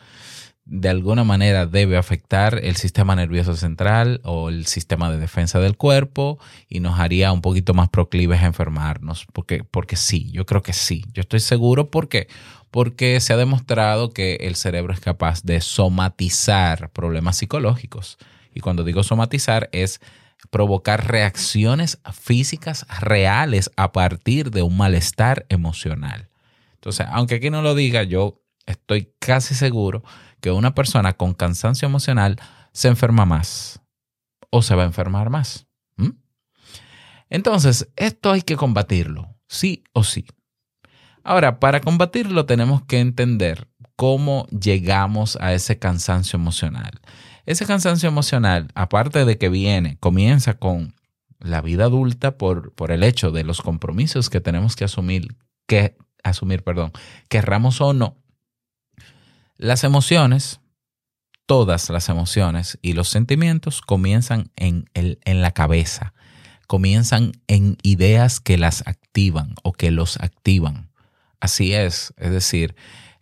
de 0.67 0.88
alguna 0.88 1.25
manera 1.25 1.67
debe 1.67 1.97
afectar 1.97 2.59
el 2.62 2.76
sistema 2.76 3.14
nervioso 3.14 3.55
central 3.55 4.21
o 4.25 4.49
el 4.49 4.67
sistema 4.67 5.11
de 5.11 5.19
defensa 5.19 5.61
del 5.61 5.76
cuerpo 5.76 6.38
y 6.69 6.81
nos 6.81 6.99
haría 6.99 7.33
un 7.33 7.43
poquito 7.43 7.75
más 7.75 7.91
proclives 7.91 8.43
a 8.43 8.47
enfermarnos. 8.47 9.26
Porque, 9.33 9.62
porque 9.62 9.97
sí, 9.97 10.31
yo 10.33 10.47
creo 10.47 10.62
que 10.62 10.73
sí. 10.73 11.05
Yo 11.12 11.21
estoy 11.21 11.41
seguro. 11.41 11.91
¿Por 11.91 12.09
qué? 12.09 12.29
Porque 12.71 13.21
se 13.21 13.35
ha 13.35 13.37
demostrado 13.37 14.11
que 14.11 14.37
el 14.37 14.57
cerebro 14.57 14.95
es 14.95 15.00
capaz 15.00 15.43
de 15.43 15.61
somatizar 15.61 16.91
problemas 16.91 17.37
psicológicos. 17.37 18.17
Y 18.55 18.61
cuando 18.61 18.85
digo 18.85 19.03
somatizar 19.03 19.69
es 19.73 20.00
provocar 20.51 21.11
reacciones 21.11 21.99
físicas 22.13 22.87
reales 23.01 23.71
a 23.77 23.93
partir 23.93 24.51
de 24.51 24.63
un 24.63 24.77
malestar 24.77 25.47
emocional. 25.49 26.29
Entonces, 26.75 27.07
aunque 27.11 27.37
aquí 27.37 27.51
no 27.51 27.63
lo 27.63 27.75
diga, 27.75 28.03
yo 28.03 28.43
estoy 28.67 29.13
casi 29.19 29.55
seguro 29.55 30.03
que 30.41 30.51
una 30.51 30.75
persona 30.75 31.15
con 31.15 31.35
cansancio 31.35 31.87
emocional 31.87 32.37
se 32.73 32.89
enferma 32.89 33.25
más 33.25 33.81
o 34.51 34.63
se 34.63 34.75
va 34.75 34.83
a 34.83 34.87
enfermar 34.87 35.31
más. 35.31 35.67
Entonces, 37.31 37.89
esto 37.97 38.31
hay 38.31 38.43
que 38.43 38.55
combatirlo, 38.55 39.35
sí 39.49 39.83
o 39.93 40.05
sí. 40.05 40.27
Ahora, 41.25 41.59
para 41.59 41.81
combatirlo 41.81 42.47
tenemos 42.47 42.83
que 42.83 43.01
entender 43.01 43.69
cómo 43.97 44.47
llegamos 44.49 45.37
a 45.41 45.53
ese 45.53 45.79
cansancio 45.79 46.37
emocional. 46.37 47.01
Ese 47.47 47.67
cansancio 47.67 48.09
emocional, 48.09 48.69
aparte 48.75 49.25
de 49.25 49.39
que 49.39 49.49
viene, 49.49 49.99
comienza 49.99 50.55
con 50.55 50.95
la 51.39 51.61
vida 51.61 51.85
adulta 51.85 52.39
por, 52.39 52.73
por 52.75 52.91
el 52.91 53.03
hecho 53.03 53.31
de 53.31 53.45
los 53.45 53.61
compromisos 53.61 54.31
que 54.31 54.41
tenemos 54.41 54.77
que 54.77 54.85
asumir, 54.85 55.37
que 55.67 55.97
asumir, 56.23 56.65
perdón, 56.65 56.93
querramos 57.29 57.81
o 57.81 57.93
no, 57.93 58.17
las 59.57 59.85
emociones, 59.85 60.61
todas 61.47 61.91
las 61.91 62.09
emociones 62.09 62.79
y 62.83 62.95
los 62.95 63.09
sentimientos 63.09 63.83
comienzan 63.83 64.51
en, 64.57 64.91
el, 64.95 65.21
en 65.25 65.43
la 65.43 65.53
cabeza, 65.53 66.15
comienzan 66.67 67.33
en 67.47 67.77
ideas 67.83 68.41
que 68.41 68.59
las 68.59 68.87
activan 68.87 69.55
o 69.63 69.73
que 69.73 69.91
los 69.91 70.17
activan. 70.19 70.91
Así 71.41 71.75
es, 71.75 72.15
es 72.17 72.31
decir, 72.31 72.75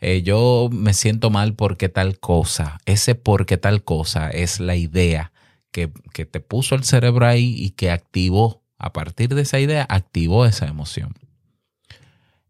eh, 0.03 0.23
yo 0.23 0.69
me 0.73 0.95
siento 0.95 1.31
mal 1.31 1.55
porque 1.55 1.89
tal 1.89 2.19
cosa, 2.19 2.79
ese 2.87 3.15
porque 3.15 3.57
tal 3.57 3.85
cosa 3.85 4.31
es 4.31 4.59
la 4.59 4.75
idea 4.75 5.33
que, 5.71 5.93
que 6.13 6.27
te 6.27 6.41
puso 6.41 6.75
el 6.75 6.83
cerebro 6.83 7.25
ahí 7.25 7.55
y 7.57 7.71
que 7.71 7.93
activó, 7.93 8.65
a 8.79 8.93
partir 8.93 9.33
de 9.33 9.43
esa 9.43 9.61
idea, 9.61 9.87
activó 9.89 10.45
esa 10.45 10.67
emoción. 10.67 11.15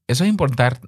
Eso 0.08 0.24
es 0.24 0.32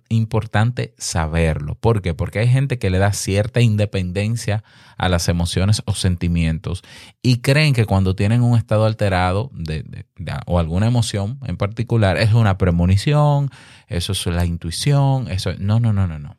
importante 0.08 0.94
saberlo. 0.96 1.74
¿Por 1.76 2.00
qué? 2.00 2.14
Porque 2.14 2.38
hay 2.38 2.48
gente 2.48 2.78
que 2.78 2.90
le 2.90 2.98
da 2.98 3.12
cierta 3.12 3.60
independencia 3.60 4.64
a 4.96 5.10
las 5.10 5.28
emociones 5.28 5.82
o 5.84 5.94
sentimientos 5.94 6.82
y 7.22 7.40
creen 7.42 7.74
que 7.74 7.84
cuando 7.84 8.16
tienen 8.16 8.42
un 8.42 8.56
estado 8.56 8.86
alterado 8.86 9.50
de, 9.52 10.06
o 10.46 10.58
alguna 10.58 10.86
emoción 10.86 11.38
en 11.44 11.58
particular 11.58 12.16
es 12.16 12.32
una 12.32 12.56
premonición, 12.56 13.50
eso 13.86 14.12
es 14.12 14.26
la 14.26 14.46
intuición, 14.46 15.28
eso 15.28 15.52
no, 15.58 15.78
no, 15.78 15.92
no, 15.92 16.06
no, 16.06 16.18
no. 16.18 16.36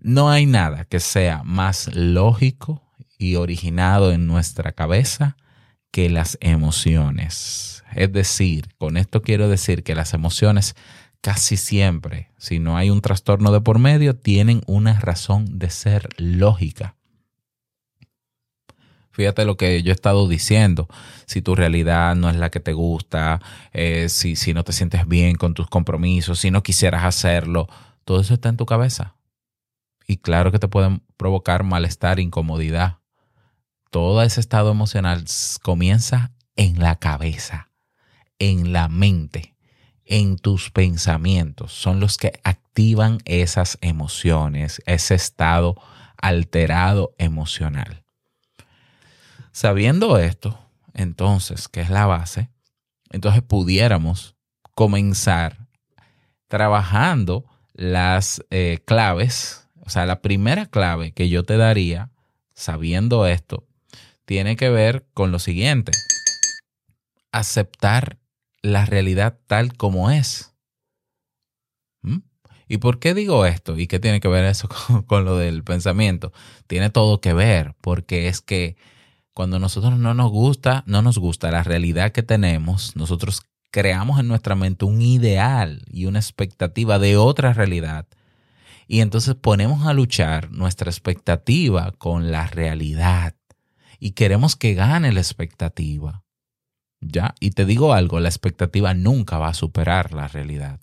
No 0.00 0.30
hay 0.30 0.46
nada 0.46 0.84
que 0.84 1.00
sea 1.00 1.42
más 1.44 1.94
lógico 1.94 2.82
y 3.18 3.34
originado 3.34 4.12
en 4.12 4.26
nuestra 4.26 4.72
cabeza 4.72 5.36
que 5.90 6.08
las 6.08 6.38
emociones. 6.40 7.82
Es 7.94 8.12
decir, 8.12 8.68
con 8.78 8.96
esto 8.96 9.22
quiero 9.22 9.48
decir 9.48 9.82
que 9.82 9.94
las 9.94 10.14
emociones 10.14 10.76
casi 11.20 11.56
siempre, 11.56 12.30
si 12.38 12.60
no 12.60 12.76
hay 12.76 12.90
un 12.90 13.00
trastorno 13.00 13.50
de 13.50 13.60
por 13.60 13.78
medio, 13.78 14.14
tienen 14.14 14.62
una 14.66 15.00
razón 15.00 15.58
de 15.58 15.70
ser 15.70 16.08
lógica. 16.16 16.94
Fíjate 19.10 19.44
lo 19.44 19.56
que 19.56 19.82
yo 19.82 19.90
he 19.90 19.94
estado 19.94 20.28
diciendo. 20.28 20.86
Si 21.26 21.42
tu 21.42 21.56
realidad 21.56 22.14
no 22.14 22.30
es 22.30 22.36
la 22.36 22.50
que 22.50 22.60
te 22.60 22.72
gusta, 22.72 23.40
eh, 23.72 24.08
si, 24.08 24.36
si 24.36 24.54
no 24.54 24.62
te 24.62 24.72
sientes 24.72 25.08
bien 25.08 25.34
con 25.34 25.54
tus 25.54 25.66
compromisos, 25.66 26.38
si 26.38 26.52
no 26.52 26.62
quisieras 26.62 27.04
hacerlo, 27.04 27.66
todo 28.04 28.20
eso 28.20 28.34
está 28.34 28.48
en 28.48 28.56
tu 28.56 28.64
cabeza. 28.64 29.17
Y 30.08 30.16
claro 30.16 30.50
que 30.50 30.58
te 30.58 30.66
pueden 30.66 31.04
provocar 31.16 31.62
malestar, 31.62 32.18
incomodidad. 32.18 32.98
Todo 33.90 34.22
ese 34.22 34.40
estado 34.40 34.72
emocional 34.72 35.24
comienza 35.62 36.32
en 36.56 36.80
la 36.80 36.96
cabeza, 36.96 37.70
en 38.40 38.72
la 38.72 38.88
mente 38.88 39.54
en 40.08 40.38
tus 40.38 40.70
pensamientos 40.70 41.72
son 41.72 42.00
los 42.00 42.16
que 42.16 42.40
activan 42.42 43.18
esas 43.26 43.76
emociones, 43.82 44.82
ese 44.86 45.14
estado 45.14 45.76
alterado 46.16 47.14
emocional. 47.18 48.04
Sabiendo 49.52 50.18
esto, 50.18 50.58
entonces, 50.94 51.68
que 51.68 51.82
es 51.82 51.90
la 51.90 52.06
base, 52.06 52.48
entonces 53.10 53.42
pudiéramos 53.42 54.34
comenzar 54.74 55.68
trabajando 56.48 57.44
las 57.74 58.42
eh, 58.50 58.78
claves, 58.86 59.67
o 59.88 59.90
sea, 59.90 60.04
la 60.04 60.20
primera 60.20 60.66
clave 60.66 61.12
que 61.12 61.30
yo 61.30 61.44
te 61.44 61.56
daría, 61.56 62.10
sabiendo 62.52 63.26
esto, 63.26 63.66
tiene 64.26 64.54
que 64.54 64.68
ver 64.68 65.06
con 65.14 65.32
lo 65.32 65.38
siguiente, 65.38 65.92
aceptar 67.32 68.18
la 68.60 68.84
realidad 68.84 69.38
tal 69.46 69.78
como 69.78 70.10
es. 70.10 70.54
¿Mm? 72.02 72.18
¿Y 72.68 72.76
por 72.76 72.98
qué 72.98 73.14
digo 73.14 73.46
esto? 73.46 73.78
¿Y 73.78 73.86
qué 73.86 73.98
tiene 73.98 74.20
que 74.20 74.28
ver 74.28 74.44
eso 74.44 74.68
con, 74.88 75.04
con 75.04 75.24
lo 75.24 75.38
del 75.38 75.64
pensamiento? 75.64 76.34
Tiene 76.66 76.90
todo 76.90 77.22
que 77.22 77.32
ver, 77.32 77.74
porque 77.80 78.28
es 78.28 78.42
que 78.42 78.76
cuando 79.32 79.58
nosotros 79.58 79.98
no 79.98 80.12
nos 80.12 80.30
gusta, 80.30 80.84
no 80.86 81.00
nos 81.00 81.16
gusta 81.16 81.50
la 81.50 81.62
realidad 81.62 82.12
que 82.12 82.22
tenemos, 82.22 82.94
nosotros 82.94 83.40
creamos 83.70 84.20
en 84.20 84.28
nuestra 84.28 84.54
mente 84.54 84.84
un 84.84 85.00
ideal 85.00 85.82
y 85.90 86.04
una 86.04 86.18
expectativa 86.18 86.98
de 86.98 87.16
otra 87.16 87.54
realidad. 87.54 88.06
Y 88.88 89.00
entonces 89.02 89.34
ponemos 89.34 89.86
a 89.86 89.92
luchar 89.92 90.50
nuestra 90.50 90.90
expectativa 90.90 91.92
con 91.98 92.32
la 92.32 92.46
realidad 92.46 93.34
y 94.00 94.12
queremos 94.12 94.56
que 94.56 94.74
gane 94.74 95.12
la 95.12 95.20
expectativa. 95.20 96.24
¿Ya? 97.00 97.34
Y 97.38 97.50
te 97.50 97.64
digo 97.64 97.92
algo, 97.92 98.18
la 98.18 98.28
expectativa 98.28 98.94
nunca 98.94 99.38
va 99.38 99.48
a 99.48 99.54
superar 99.54 100.14
la 100.14 100.26
realidad. 100.26 100.80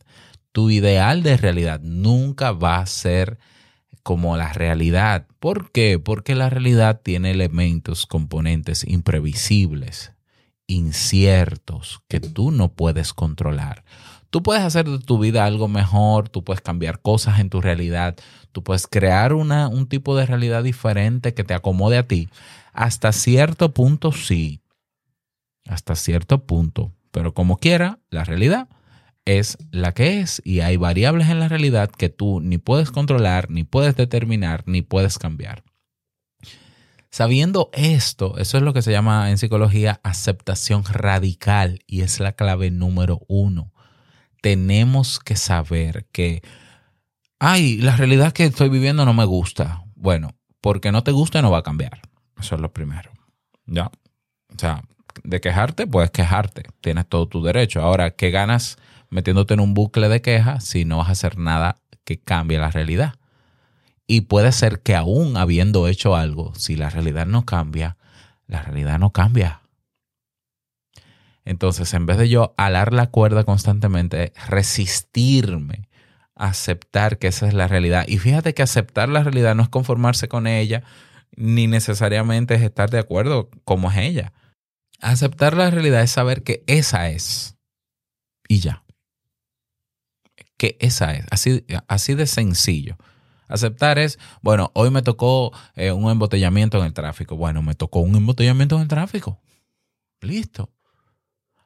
Tu 0.51 0.69
ideal 0.69 1.23
de 1.23 1.35
realidad 1.35 1.81
nunca 1.81 2.51
va 2.51 2.77
a 2.77 2.85
ser 2.85 3.39
como 4.03 4.37
la 4.37 4.53
realidad. 4.53 5.27
¿Por 5.39 5.71
qué? 5.71 5.99
Porque 5.99 6.35
la 6.35 6.49
realidad 6.49 7.01
tiene 7.03 7.31
elementos, 7.31 8.05
componentes 8.05 8.85
imprevisibles, 8.87 10.13
inciertos, 10.67 12.01
que 12.07 12.19
tú 12.19 12.51
no 12.51 12.71
puedes 12.73 13.13
controlar. 13.13 13.83
Tú 14.35 14.43
puedes 14.43 14.63
hacer 14.63 14.83
de 14.89 14.99
tu 14.99 15.17
vida 15.17 15.45
algo 15.45 15.69
mejor, 15.69 16.27
tú 16.27 16.43
puedes 16.43 16.59
cambiar 16.59 16.99
cosas 16.99 17.39
en 17.39 17.49
tu 17.49 17.61
realidad, 17.61 18.17
tú 18.51 18.65
puedes 18.65 18.85
crear 18.85 19.31
una, 19.31 19.69
un 19.69 19.87
tipo 19.87 20.13
de 20.17 20.25
realidad 20.25 20.61
diferente 20.61 21.33
que 21.33 21.45
te 21.45 21.53
acomode 21.53 21.97
a 21.97 22.03
ti. 22.03 22.27
Hasta 22.73 23.13
cierto 23.13 23.73
punto 23.73 24.11
sí, 24.11 24.59
hasta 25.69 25.95
cierto 25.95 26.43
punto, 26.43 26.91
pero 27.11 27.33
como 27.33 27.59
quiera, 27.59 27.99
la 28.09 28.25
realidad 28.25 28.67
es 29.23 29.57
la 29.71 29.93
que 29.93 30.19
es 30.19 30.41
y 30.43 30.59
hay 30.59 30.75
variables 30.75 31.29
en 31.29 31.39
la 31.39 31.47
realidad 31.47 31.89
que 31.89 32.09
tú 32.09 32.41
ni 32.41 32.57
puedes 32.57 32.91
controlar, 32.91 33.49
ni 33.49 33.63
puedes 33.63 33.95
determinar, 33.95 34.63
ni 34.65 34.81
puedes 34.81 35.17
cambiar. 35.17 35.63
Sabiendo 37.09 37.69
esto, 37.71 38.37
eso 38.37 38.57
es 38.57 38.63
lo 38.63 38.73
que 38.73 38.81
se 38.81 38.91
llama 38.91 39.31
en 39.31 39.37
psicología 39.37 40.01
aceptación 40.03 40.83
radical 40.83 41.79
y 41.87 42.01
es 42.01 42.19
la 42.19 42.33
clave 42.33 42.69
número 42.69 43.21
uno. 43.29 43.71
Tenemos 44.45 45.17
que 45.19 45.35
saber 45.35 46.05
que, 46.11 46.43
ay, 47.39 47.77
la 47.77 47.95
realidad 47.95 48.31
que 48.31 48.45
estoy 48.45 48.69
viviendo 48.69 49.03
no 49.03 49.11
me 49.11 49.25
gusta. 49.25 49.81
Bueno, 49.95 50.35
porque 50.61 50.91
no 50.91 51.03
te 51.03 51.09
gusta 51.09 51.41
no 51.41 51.49
va 51.49 51.57
a 51.57 51.63
cambiar. 51.63 51.99
Eso 52.39 52.53
es 52.53 52.61
lo 52.61 52.71
primero. 52.71 53.09
¿Ya? 53.65 53.85
O 53.85 54.59
sea, 54.59 54.83
de 55.23 55.41
quejarte, 55.41 55.87
puedes 55.87 56.11
quejarte. 56.11 56.65
Tienes 56.79 57.09
todo 57.09 57.27
tu 57.27 57.41
derecho. 57.41 57.81
Ahora, 57.81 58.11
¿qué 58.11 58.29
ganas 58.29 58.77
metiéndote 59.09 59.55
en 59.55 59.61
un 59.61 59.73
bucle 59.73 60.09
de 60.09 60.21
quejas 60.21 60.63
si 60.63 60.85
no 60.85 60.97
vas 60.97 61.09
a 61.09 61.13
hacer 61.13 61.39
nada 61.39 61.77
que 62.03 62.19
cambie 62.19 62.59
la 62.59 62.69
realidad? 62.69 63.15
Y 64.05 64.21
puede 64.21 64.51
ser 64.51 64.81
que 64.81 64.95
aún 64.95 65.37
habiendo 65.37 65.87
hecho 65.87 66.15
algo, 66.15 66.53
si 66.53 66.75
la 66.75 66.91
realidad 66.91 67.25
no 67.25 67.45
cambia, 67.45 67.97
la 68.45 68.61
realidad 68.61 68.99
no 68.99 69.09
cambia. 69.09 69.61
Entonces, 71.45 71.93
en 71.93 72.05
vez 72.05 72.17
de 72.17 72.27
yo 72.27 72.53
alar 72.57 72.91
la 72.91 73.07
cuerda 73.07 73.43
constantemente, 73.43 74.33
resistirme 74.49 75.87
aceptar 76.35 77.17
que 77.17 77.27
esa 77.27 77.47
es 77.47 77.53
la 77.53 77.67
realidad. 77.67 78.05
Y 78.07 78.17
fíjate 78.19 78.53
que 78.53 78.63
aceptar 78.63 79.09
la 79.09 79.23
realidad 79.23 79.55
no 79.55 79.63
es 79.63 79.69
conformarse 79.69 80.27
con 80.27 80.47
ella, 80.47 80.83
ni 81.35 81.67
necesariamente 81.67 82.55
es 82.55 82.61
estar 82.61 82.89
de 82.89 82.99
acuerdo 82.99 83.49
como 83.63 83.89
es 83.91 83.97
ella. 83.97 84.33
Aceptar 85.01 85.55
la 85.55 85.71
realidad 85.71 86.01
es 86.01 86.11
saber 86.11 86.43
que 86.43 86.63
esa 86.67 87.09
es. 87.09 87.57
Y 88.47 88.59
ya. 88.59 88.83
Que 90.57 90.77
esa 90.79 91.13
es. 91.13 91.25
Así, 91.31 91.65
así 91.87 92.15
de 92.15 92.27
sencillo. 92.27 92.97
Aceptar 93.47 93.99
es, 93.99 94.17
bueno, 94.41 94.71
hoy 94.73 94.89
me 94.89 95.01
tocó 95.01 95.51
eh, 95.75 95.91
un 95.91 96.09
embotellamiento 96.09 96.79
en 96.79 96.85
el 96.85 96.93
tráfico. 96.93 97.35
Bueno, 97.35 97.61
me 97.61 97.75
tocó 97.75 97.99
un 97.99 98.15
embotellamiento 98.15 98.75
en 98.75 98.83
el 98.83 98.87
tráfico. 98.87 99.39
Listo. 100.21 100.74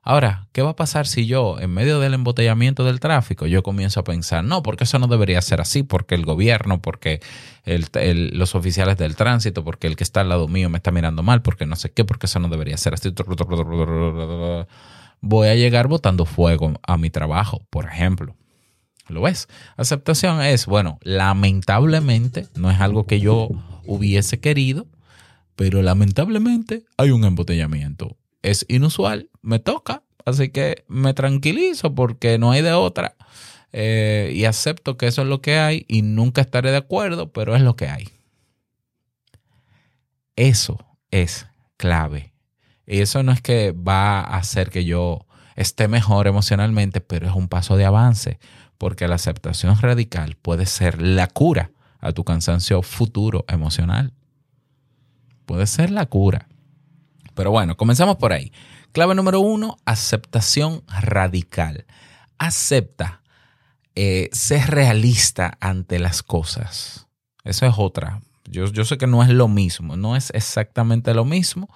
Ahora, 0.10 0.48
¿qué 0.54 0.64
va 0.64 0.72
a 0.72 0.76
pasar 0.76 1.06
si 1.06 1.28
yo, 1.28 1.60
en 1.60 1.70
medio 1.70 2.00
del 2.00 2.16
embotellamiento 2.16 2.84
del 2.84 3.00
tráfico, 3.00 3.46
yo 3.46 3.62
comienzo 3.62 4.00
a 4.00 4.04
pensar, 4.04 4.44
no, 4.44 4.64
porque 4.64 4.86
eso 4.86 4.98
no 4.98 5.06
debería 5.06 5.40
ser 5.40 5.62
así, 5.62 5.84
porque 5.84 6.16
el 6.16 6.26
gobierno, 6.26 6.82
porque 6.82 7.20
los 7.64 8.56
oficiales 8.56 8.98
del 8.98 9.16
tránsito, 9.16 9.64
porque 9.64 9.86
el 9.86 9.96
que 9.96 10.04
está 10.04 10.22
al 10.22 10.30
lado 10.30 10.48
mío 10.48 10.68
me 10.68 10.78
está 10.78 10.90
mirando 10.90 11.22
mal, 11.22 11.44
porque 11.44 11.68
no 11.68 11.76
sé 11.76 11.92
qué, 11.92 12.06
porque 12.06 12.26
eso 12.26 12.40
no 12.40 12.50
debería 12.50 12.76
ser 12.78 12.96
así. 12.96 13.14
Voy 15.22 15.48
a 15.48 15.54
llegar 15.54 15.88
botando 15.88 16.26
fuego 16.26 16.74
a 16.82 16.98
mi 16.98 17.12
trabajo, 17.12 17.62
por 17.70 17.86
ejemplo. 17.86 18.36
¿Lo 19.10 19.22
ves? 19.22 19.48
Aceptación 19.78 20.42
es, 20.42 20.66
bueno, 20.66 20.98
lamentablemente 21.04 22.48
no 22.56 22.72
es 22.72 22.80
algo 22.80 23.06
que 23.06 23.20
yo 23.20 23.50
hubiese 23.86 24.40
querido, 24.40 24.88
pero 25.56 25.84
lamentablemente 25.84 26.84
hay 26.98 27.12
un 27.12 27.26
embotellamiento. 27.26 28.18
Es 28.42 28.66
inusual, 28.70 29.30
me 29.42 29.60
toca, 29.60 30.04
así 30.26 30.50
que 30.50 30.86
me 30.88 31.14
tranquilizo 31.14 31.94
porque 31.94 32.38
no 32.38 32.52
hay 32.52 32.62
de 32.62 32.74
otra. 32.74 33.16
Eh, 33.72 34.32
y 34.34 34.46
acepto 34.46 34.98
que 34.98 35.08
eso 35.08 35.22
es 35.22 35.28
lo 35.28 35.42
que 35.42 35.60
hay 35.60 35.86
y 35.88 36.02
nunca 36.02 36.42
estaré 36.42 36.72
de 36.72 36.78
acuerdo, 36.78 37.32
pero 37.32 37.56
es 37.56 37.62
lo 37.62 37.76
que 37.76 37.88
hay. 37.88 38.10
Eso 40.36 40.78
es 41.12 41.48
clave. 41.78 42.34
Y 42.88 43.02
eso 43.02 43.22
no 43.24 43.32
es 43.32 43.42
que 43.42 43.72
va 43.72 44.22
a 44.22 44.38
hacer 44.38 44.72
que 44.72 44.86
yo 44.86 45.26
esté 45.56 45.88
mejor 45.88 46.28
emocionalmente, 46.28 47.02
pero 47.02 47.28
es 47.28 47.36
un 47.36 47.48
paso 47.50 47.78
de 47.78 47.86
avance, 47.86 48.40
porque 48.78 49.08
la 49.08 49.16
aceptación 49.16 49.80
radical 49.80 50.38
puede 50.42 50.66
ser 50.66 51.02
la 51.02 51.28
cura 51.28 51.72
a 52.00 52.14
tu 52.14 52.24
cansancio 52.24 52.82
futuro 52.82 53.46
emocional. 53.48 54.14
Puede 55.46 55.68
ser 55.68 55.92
la 55.92 56.06
cura. 56.06 56.48
Pero 57.40 57.52
bueno, 57.52 57.78
comenzamos 57.78 58.18
por 58.18 58.34
ahí. 58.34 58.52
Clave 58.92 59.16
número 59.16 59.40
uno, 59.40 59.78
aceptación 59.86 60.84
radical. 60.90 61.86
Acepta, 62.38 63.22
eh, 63.96 64.28
sé 64.34 64.66
realista 64.66 65.58
ante 65.62 66.00
las 66.00 66.22
cosas. 66.22 67.08
Eso 67.46 67.66
es 67.66 67.76
otra. 67.78 68.20
Yo, 68.44 68.66
yo 68.66 68.84
sé 68.84 68.98
que 68.98 69.08
no 69.08 69.24
es 69.24 69.30
lo 69.30 69.48
mismo, 69.48 69.96
no 69.96 70.18
es 70.18 70.32
exactamente 70.32 71.14
lo 71.14 71.24
mismo, 71.24 71.70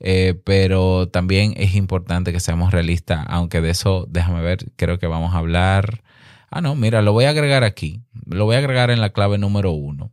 eh, 0.00 0.34
pero 0.44 1.08
también 1.08 1.54
es 1.58 1.76
importante 1.76 2.32
que 2.32 2.40
seamos 2.40 2.72
realistas, 2.72 3.24
aunque 3.28 3.60
de 3.60 3.70
eso, 3.70 4.08
déjame 4.10 4.42
ver, 4.42 4.72
creo 4.74 4.98
que 4.98 5.06
vamos 5.06 5.32
a 5.32 5.38
hablar. 5.38 6.02
Ah, 6.50 6.60
no, 6.60 6.74
mira, 6.74 7.02
lo 7.02 7.12
voy 7.12 7.26
a 7.26 7.30
agregar 7.30 7.62
aquí. 7.62 8.02
Lo 8.26 8.46
voy 8.46 8.56
a 8.56 8.58
agregar 8.58 8.90
en 8.90 9.00
la 9.00 9.10
clave 9.10 9.38
número 9.38 9.70
uno. 9.70 10.10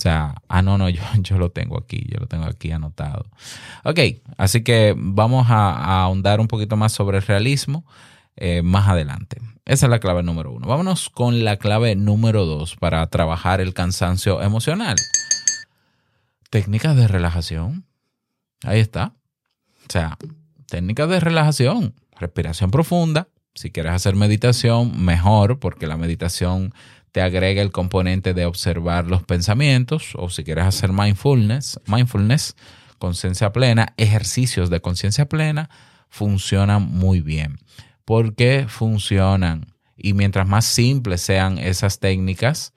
O 0.00 0.02
sea, 0.02 0.36
ah, 0.48 0.62
no, 0.62 0.78
no, 0.78 0.88
yo, 0.88 1.02
yo 1.18 1.36
lo 1.36 1.50
tengo 1.50 1.76
aquí, 1.76 2.06
yo 2.08 2.18
lo 2.18 2.26
tengo 2.26 2.46
aquí 2.46 2.72
anotado. 2.72 3.26
Ok, 3.84 3.98
así 4.38 4.64
que 4.64 4.94
vamos 4.96 5.50
a, 5.50 5.72
a 5.72 6.02
ahondar 6.04 6.40
un 6.40 6.48
poquito 6.48 6.76
más 6.78 6.92
sobre 6.92 7.18
el 7.18 7.22
realismo 7.22 7.84
eh, 8.42 8.62
más 8.62 8.88
adelante. 8.88 9.36
Esa 9.66 9.84
es 9.84 9.90
la 9.90 10.00
clave 10.00 10.22
número 10.22 10.50
uno. 10.50 10.66
Vámonos 10.66 11.10
con 11.10 11.44
la 11.44 11.58
clave 11.58 11.94
número 11.94 12.46
dos 12.46 12.74
para 12.74 13.06
trabajar 13.08 13.60
el 13.60 13.74
cansancio 13.74 14.40
emocional. 14.40 14.96
Técnicas 16.48 16.96
de 16.96 17.06
relajación. 17.06 17.84
Ahí 18.64 18.80
está. 18.80 19.12
O 19.82 19.92
sea, 19.92 20.16
técnicas 20.68 21.10
de 21.10 21.20
relajación. 21.20 21.94
Respiración 22.18 22.70
profunda. 22.70 23.28
Si 23.54 23.70
quieres 23.70 23.92
hacer 23.92 24.16
meditación, 24.16 25.04
mejor, 25.04 25.58
porque 25.58 25.86
la 25.86 25.98
meditación 25.98 26.72
te 27.12 27.22
agrega 27.22 27.62
el 27.62 27.72
componente 27.72 28.34
de 28.34 28.46
observar 28.46 29.06
los 29.06 29.22
pensamientos. 29.22 30.12
O 30.16 30.30
si 30.30 30.44
quieres 30.44 30.64
hacer 30.64 30.92
mindfulness, 30.92 31.80
mindfulness, 31.86 32.56
conciencia 32.98 33.52
plena, 33.52 33.94
ejercicios 33.96 34.70
de 34.70 34.80
conciencia 34.80 35.28
plena, 35.28 35.70
funcionan 36.08 36.82
muy 36.82 37.20
bien. 37.20 37.58
¿Por 38.04 38.34
qué 38.34 38.66
funcionan? 38.68 39.66
Y 39.96 40.14
mientras 40.14 40.46
más 40.46 40.64
simples 40.64 41.20
sean 41.20 41.58
esas 41.58 42.00
técnicas, 42.00 42.72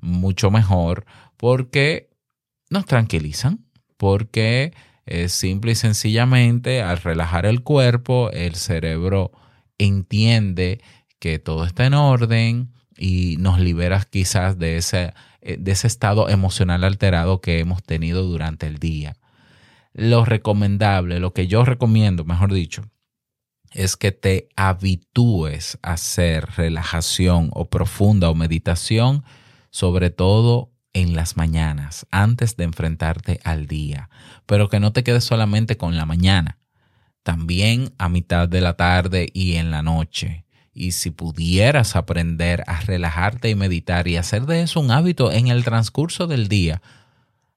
mucho 0.00 0.50
mejor, 0.50 1.06
porque 1.36 2.10
nos 2.70 2.84
tranquilizan, 2.86 3.64
porque 3.96 4.74
eh, 5.06 5.28
simple 5.28 5.72
y 5.72 5.74
sencillamente 5.74 6.82
al 6.82 6.98
relajar 6.98 7.46
el 7.46 7.62
cuerpo, 7.62 8.30
el 8.32 8.56
cerebro 8.56 9.32
entiende 9.78 10.80
que 11.18 11.38
todo 11.38 11.64
está 11.64 11.86
en 11.86 11.94
orden 11.94 12.75
y 12.96 13.36
nos 13.38 13.60
liberas 13.60 14.06
quizás 14.06 14.58
de 14.58 14.76
ese, 14.76 15.14
eh, 15.40 15.56
de 15.58 15.72
ese 15.72 15.86
estado 15.86 16.28
emocional 16.28 16.84
alterado 16.84 17.40
que 17.40 17.58
hemos 17.58 17.82
tenido 17.82 18.22
durante 18.24 18.66
el 18.66 18.78
día. 18.78 19.16
Lo 19.92 20.24
recomendable, 20.24 21.20
lo 21.20 21.32
que 21.32 21.46
yo 21.46 21.64
recomiendo, 21.64 22.24
mejor 22.24 22.52
dicho, 22.52 22.84
es 23.72 23.96
que 23.96 24.12
te 24.12 24.48
habitúes 24.56 25.78
a 25.82 25.92
hacer 25.92 26.46
relajación 26.56 27.50
o 27.52 27.68
profunda 27.68 28.30
o 28.30 28.34
meditación, 28.34 29.24
sobre 29.70 30.10
todo 30.10 30.72
en 30.94 31.14
las 31.14 31.36
mañanas, 31.36 32.06
antes 32.10 32.56
de 32.56 32.64
enfrentarte 32.64 33.40
al 33.44 33.66
día, 33.66 34.08
pero 34.46 34.70
que 34.70 34.80
no 34.80 34.94
te 34.94 35.04
quedes 35.04 35.24
solamente 35.24 35.76
con 35.76 35.94
la 35.94 36.06
mañana, 36.06 36.58
también 37.22 37.92
a 37.98 38.08
mitad 38.08 38.48
de 38.48 38.62
la 38.62 38.76
tarde 38.78 39.28
y 39.34 39.56
en 39.56 39.70
la 39.70 39.82
noche. 39.82 40.45
Y 40.78 40.92
si 40.92 41.10
pudieras 41.10 41.96
aprender 41.96 42.62
a 42.66 42.82
relajarte 42.82 43.48
y 43.48 43.54
meditar 43.54 44.08
y 44.08 44.18
hacer 44.18 44.44
de 44.44 44.60
eso 44.60 44.78
un 44.78 44.90
hábito 44.90 45.32
en 45.32 45.48
el 45.48 45.64
transcurso 45.64 46.26
del 46.26 46.48
día, 46.48 46.82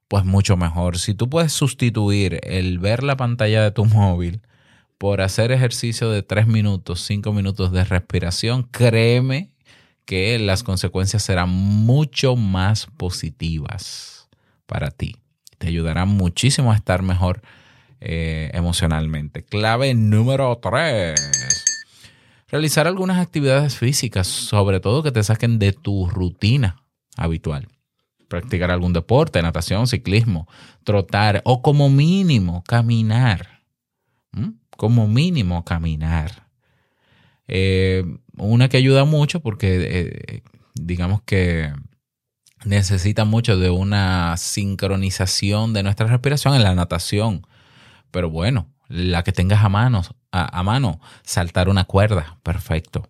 pues 0.08 0.24
mucho 0.24 0.56
mejor. 0.56 0.98
Si 0.98 1.12
tú 1.12 1.28
puedes 1.28 1.52
sustituir 1.52 2.40
el 2.44 2.78
ver 2.78 3.02
la 3.02 3.18
pantalla 3.18 3.62
de 3.62 3.72
tu 3.72 3.84
móvil 3.84 4.40
por 4.96 5.20
hacer 5.20 5.52
ejercicio 5.52 6.08
de 6.08 6.22
tres 6.22 6.46
minutos, 6.46 7.02
cinco 7.02 7.34
minutos 7.34 7.72
de 7.72 7.84
respiración, 7.84 8.62
créeme 8.62 9.50
que 10.06 10.38
las 10.38 10.62
consecuencias 10.62 11.22
serán 11.22 11.50
mucho 11.50 12.36
más 12.36 12.86
positivas 12.96 14.30
para 14.64 14.90
ti. 14.90 15.16
Te 15.58 15.68
ayudarán 15.68 16.08
muchísimo 16.08 16.72
a 16.72 16.76
estar 16.76 17.02
mejor 17.02 17.42
eh, 18.00 18.50
emocionalmente. 18.54 19.44
Clave 19.44 19.92
número 19.92 20.56
tres. 20.56 21.39
Realizar 22.50 22.86
algunas 22.86 23.18
actividades 23.18 23.76
físicas, 23.76 24.26
sobre 24.26 24.80
todo 24.80 25.02
que 25.02 25.12
te 25.12 25.22
saquen 25.22 25.58
de 25.58 25.72
tu 25.72 26.08
rutina 26.08 26.82
habitual. 27.16 27.68
Practicar 28.28 28.70
algún 28.70 28.92
deporte, 28.92 29.40
natación, 29.42 29.86
ciclismo, 29.86 30.48
trotar 30.84 31.42
o 31.44 31.62
como 31.62 31.88
mínimo 31.90 32.64
caminar. 32.66 33.62
¿Mm? 34.32 34.50
Como 34.76 35.06
mínimo 35.06 35.64
caminar. 35.64 36.48
Eh, 37.46 38.04
una 38.36 38.68
que 38.68 38.76
ayuda 38.76 39.04
mucho 39.04 39.40
porque 39.40 39.78
eh, 39.88 40.42
digamos 40.74 41.22
que 41.22 41.72
necesita 42.64 43.24
mucho 43.24 43.58
de 43.58 43.70
una 43.70 44.36
sincronización 44.36 45.72
de 45.72 45.82
nuestra 45.82 46.06
respiración 46.06 46.54
en 46.54 46.62
la 46.62 46.74
natación. 46.74 47.46
Pero 48.10 48.30
bueno, 48.30 48.66
la 48.90 49.22
que 49.22 49.30
tengas 49.30 49.64
a 49.64 49.68
mano, 49.68 50.02
a, 50.32 50.62
mano, 50.64 51.00
saltar 51.22 51.68
una 51.68 51.84
cuerda, 51.84 52.38
perfecto. 52.42 53.08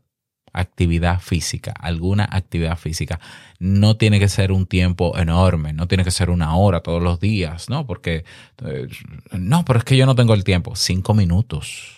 Actividad 0.53 1.21
física, 1.21 1.73
alguna 1.73 2.29
actividad 2.31 2.77
física. 2.77 3.19
No 3.59 3.97
tiene 3.97 4.19
que 4.19 4.29
ser 4.29 4.53
un 4.53 4.67
tiempo 4.67 5.17
enorme, 5.17 5.73
no 5.73 5.89
tiene 5.89 6.05
que 6.05 6.11
ser 6.11 6.29
una 6.29 6.55
hora 6.55 6.81
todos 6.81 7.03
los 7.03 7.19
días, 7.19 7.71
¿no? 7.71 7.87
Porque, 7.87 8.25
eh, 8.67 8.89
no, 9.33 9.65
pero 9.65 9.79
es 9.79 9.85
que 9.85 9.97
yo 9.97 10.05
no 10.05 10.15
tengo 10.15 10.35
el 10.35 10.45
tiempo. 10.45 10.77
Cinco 10.77 11.15
minutos. 11.15 11.97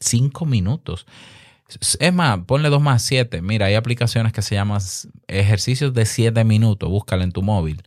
Cinco 0.00 0.46
minutos. 0.46 1.06
Es 2.00 2.14
más, 2.14 2.38
ponle 2.46 2.70
dos 2.70 2.80
más 2.80 3.02
siete. 3.02 3.42
Mira, 3.42 3.66
hay 3.66 3.74
aplicaciones 3.74 4.32
que 4.32 4.42
se 4.42 4.54
llaman 4.54 4.80
ejercicios 5.26 5.92
de 5.92 6.06
siete 6.06 6.44
minutos. 6.44 6.88
Búscala 6.88 7.24
en 7.24 7.32
tu 7.32 7.42
móvil 7.42 7.82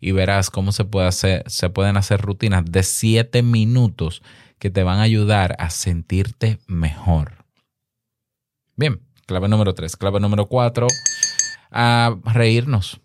y 0.00 0.12
verás 0.12 0.48
cómo 0.50 0.72
se, 0.72 0.84
puede 0.84 1.08
hacer, 1.08 1.42
se 1.48 1.68
pueden 1.70 1.96
hacer 1.96 2.20
rutinas 2.20 2.64
de 2.64 2.82
siete 2.82 3.42
minutos 3.42 4.22
que 4.64 4.70
te 4.70 4.82
van 4.82 4.98
a 4.98 5.02
ayudar 5.02 5.56
a 5.58 5.68
sentirte 5.68 6.58
mejor. 6.66 7.44
Bien, 8.76 9.02
clave 9.26 9.46
número 9.46 9.74
tres. 9.74 9.94
Clave 9.94 10.20
número 10.20 10.46
cuatro, 10.46 10.86
a 11.70 12.16
reírnos. 12.24 13.02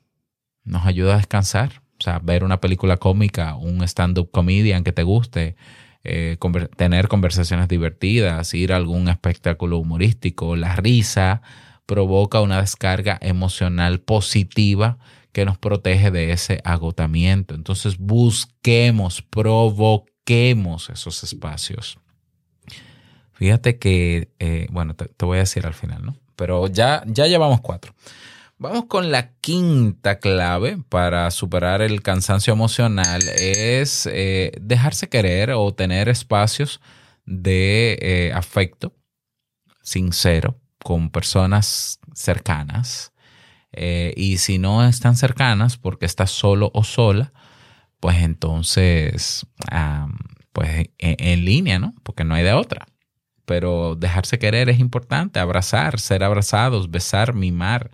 Nos 0.63 0.85
ayuda 0.85 1.15
a 1.15 1.17
descansar. 1.17 1.81
O 1.99 2.01
sea, 2.01 2.19
ver 2.19 2.45
una 2.45 2.61
película 2.61 2.95
cómica, 2.95 3.55
un 3.55 3.83
stand-up 3.83 4.31
comedian 4.31 4.85
que 4.85 4.93
te 4.93 5.03
guste, 5.03 5.57
eh, 6.05 6.37
tener 6.77 7.09
conversaciones 7.09 7.67
divertidas, 7.67 8.53
ir 8.53 8.71
a 8.71 8.77
algún 8.77 9.09
espectáculo 9.09 9.79
humorístico. 9.79 10.55
La 10.55 10.77
risa 10.77 11.41
provoca 11.85 12.39
una 12.39 12.61
descarga 12.61 13.17
emocional 13.21 13.99
positiva 13.99 14.97
que 15.33 15.43
nos 15.43 15.57
protege 15.57 16.09
de 16.09 16.31
ese 16.31 16.61
agotamiento. 16.63 17.53
Entonces 17.53 17.97
busquemos, 17.97 19.21
provoquemos 19.23 20.18
esos 20.29 21.23
espacios. 21.23 21.97
Fíjate 23.33 23.79
que, 23.79 24.29
eh, 24.39 24.67
bueno, 24.69 24.95
te, 24.95 25.25
voy 25.25 25.37
a 25.37 25.41
decir 25.41 25.65
al 25.65 25.73
final, 25.73 26.05
¿no? 26.05 26.15
Pero 26.35 26.67
ya, 26.67 27.03
ya 27.07 27.25
llevamos 27.25 27.61
cuatro. 27.61 27.95
Vamos 28.57 28.85
con 28.85 29.11
la 29.11 29.31
quinta 29.41 30.19
clave 30.19 30.77
para 30.89 31.31
superar 31.31 31.81
el 31.81 32.01
cansancio 32.03 32.53
emocional. 32.53 33.21
Es 33.27 34.07
eh, 34.11 34.51
dejarse 34.61 35.09
querer 35.09 35.51
o 35.51 35.73
tener 35.73 36.09
espacios 36.09 36.79
de 37.25 37.97
eh, 38.01 38.31
afecto 38.33 38.93
sincero 39.81 40.59
con 40.83 41.09
personas 41.09 41.99
cercanas. 42.13 43.13
Y 43.71 44.39
si 44.39 44.57
no 44.57 44.85
están 44.85 45.15
cercanas 45.15 45.77
porque 45.77 46.05
estás 46.05 46.31
solo 46.31 46.71
o 46.73 46.83
sola, 46.83 47.31
pues 47.99 48.17
entonces, 48.17 49.45
pues 50.53 50.89
en, 50.97 51.45
línea, 51.45 51.79
¿no? 51.79 51.93
Porque 52.03 52.23
no 52.23 52.35
hay 52.35 52.43
de 52.43 52.53
otra 52.53 52.87
pero 53.49 53.95
dejarse 53.95 54.37
querer 54.37 54.69
es 54.69 54.79
importante, 54.79 55.39
abrazar, 55.39 55.99
ser 55.99 56.23
abrazados, 56.23 56.91
besar, 56.91 57.33
mimar, 57.33 57.89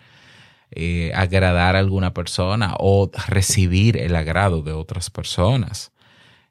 eh, 0.71 1.13
agradar 1.15 1.77
a 1.77 1.79
alguna 1.79 2.13
persona 2.13 2.75
o 2.77 3.09
recibir 3.29 3.95
el 3.95 4.17
agrado 4.17 4.63
de 4.63 4.73
otras 4.73 5.09
personas. 5.09 5.93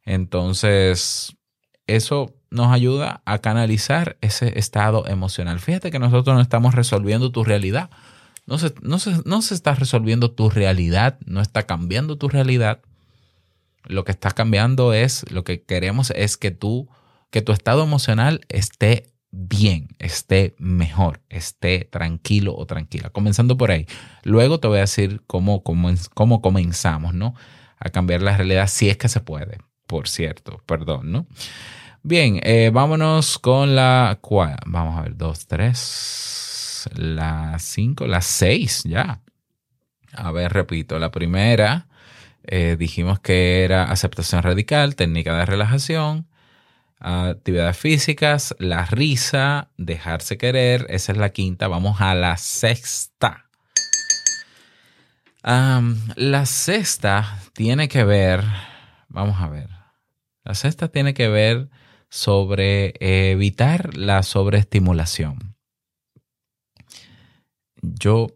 Entonces, 0.07 1.37
eso 1.87 2.35
nos 2.51 2.73
ayuda 2.73 3.21
a 3.27 3.40
canalizar 3.40 4.17
ese 4.23 4.59
estado 4.59 5.07
emocional. 5.07 5.61
Fíjate 5.61 5.90
que 5.90 5.99
nosotros 5.99 6.35
no 6.35 6.40
estamos 6.40 6.75
resolviendo 6.75 7.31
tu 7.31 7.45
realidad. 7.45 7.90
No 8.47 8.57
se, 8.57 8.73
no, 8.81 8.97
no 9.27 9.43
se 9.43 9.55
está 9.55 9.75
resolviendo 9.75 10.31
tu 10.31 10.49
realidad, 10.49 11.19
no 11.27 11.43
está 11.43 11.64
cambiando 11.64 12.17
tu 12.17 12.29
realidad. 12.31 12.81
Lo 13.87 14.05
que 14.05 14.12
está 14.12 14.31
cambiando 14.31 14.92
es, 14.92 15.31
lo 15.31 15.44
que 15.44 15.62
queremos 15.62 16.11
es 16.11 16.37
que 16.37 16.51
tú, 16.51 16.88
que 17.31 17.42
tu 17.42 17.53
estado 17.53 17.83
emocional 17.83 18.40
esté 18.49 19.14
bien, 19.31 19.88
esté 19.99 20.55
mejor, 20.59 21.20
esté 21.29 21.88
tranquilo 21.90 22.55
o 22.57 22.66
tranquila. 22.66 23.11
Comenzando 23.11 23.57
por 23.57 23.70
ahí. 23.70 23.87
Luego 24.23 24.61
te 24.61 24.68
voy 24.68 24.79
a 24.79 24.83
decir 24.83 25.23
cómo, 25.27 25.62
cómo, 25.62 26.40
comenzamos, 26.40 27.14
¿no? 27.14 27.35
A 27.79 27.90
cambiar 27.90 28.23
la 28.23 28.37
realidad 28.37 28.68
si 28.68 28.88
es 28.88 28.97
que 28.97 29.09
se 29.09 29.20
puede, 29.20 29.59
por 29.87 30.09
cierto, 30.09 30.62
perdón, 30.66 31.12
¿no? 31.12 31.27
Bien, 32.03 32.38
eh, 32.42 32.70
vámonos 32.73 33.38
con 33.38 33.75
la 33.75 34.18
cuál. 34.20 34.57
Vamos 34.66 34.99
a 34.99 35.03
ver, 35.03 35.16
dos, 35.16 35.47
tres, 35.47 36.88
la 36.94 37.59
cinco, 37.59 38.07
la 38.07 38.20
seis, 38.20 38.83
ya. 38.85 39.20
A 40.12 40.31
ver, 40.31 40.53
repito, 40.53 40.99
la 40.99 41.11
primera 41.11 41.88
eh, 42.46 42.76
dijimos 42.78 43.20
que 43.20 43.64
era 43.64 43.85
aceptación 43.85 44.42
radical, 44.42 44.96
técnica 44.96 45.37
de 45.37 45.46
relajación 45.46 46.28
actividades 47.04 47.76
físicas, 47.76 48.54
la 48.59 48.87
risa, 48.87 49.70
dejarse 49.76 50.38
querer, 50.38 50.87
esa 50.88 51.12
es 51.12 51.18
la 51.18 51.30
quinta. 51.30 51.68
Vamos 51.68 52.00
a 52.00 52.14
la 52.14 52.37
sexta. 52.37 53.50
la 55.42 56.46
sexta 56.46 57.38
tiene 57.52 57.88
que 57.88 58.04
ver, 58.04 58.42
vamos 59.09 59.40
a 59.40 59.48
ver, 59.48 59.68
la 60.42 60.54
sexta 60.54 60.88
tiene 60.88 61.12
que 61.12 61.28
ver 61.28 61.68
sobre 62.09 62.94
evitar 63.00 63.96
la 63.96 64.22
sobreestimulación. 64.22 65.57
Yo 67.83 68.28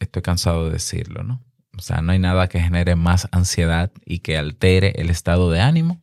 estoy 0.00 0.22
cansado 0.22 0.66
de 0.66 0.72
decirlo, 0.72 1.22
¿no? 1.22 1.45
O 1.76 1.82
sea, 1.82 2.00
no 2.00 2.12
hay 2.12 2.18
nada 2.18 2.48
que 2.48 2.60
genere 2.60 2.96
más 2.96 3.28
ansiedad 3.32 3.92
y 4.04 4.20
que 4.20 4.38
altere 4.38 4.94
el 4.96 5.10
estado 5.10 5.50
de 5.50 5.60
ánimo 5.60 6.00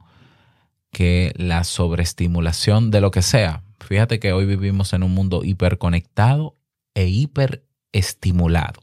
que 0.92 1.34
la 1.36 1.64
sobreestimulación 1.64 2.92
de 2.92 3.02
lo 3.02 3.12
que 3.12 3.24
sea. 3.24 3.64
Fíjate 3.80 4.20
que 4.20 4.32
hoy 4.32 4.46
vivimos 4.46 4.94
en 4.94 5.04
un 5.04 5.12
mundo 5.12 5.44
hiperconectado 5.44 6.56
e 6.94 7.08
hiperestimulado. 7.08 8.82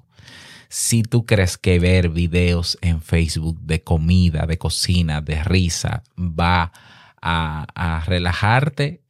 Si 0.69 1.03
tú 1.03 1.25
crees 1.25 1.57
que 1.57 1.79
ver 1.79 2.11
videos 2.11 2.77
en 2.81 3.01
Facebook 3.01 3.61
de 3.61 3.83
comida, 3.83 4.47
de 4.47 4.59
cocina, 4.59 5.21
de 5.21 5.43
risa, 5.43 6.03
va 6.19 6.73
a, 7.23 7.67
a 7.75 8.05
relajarte, 8.05 9.03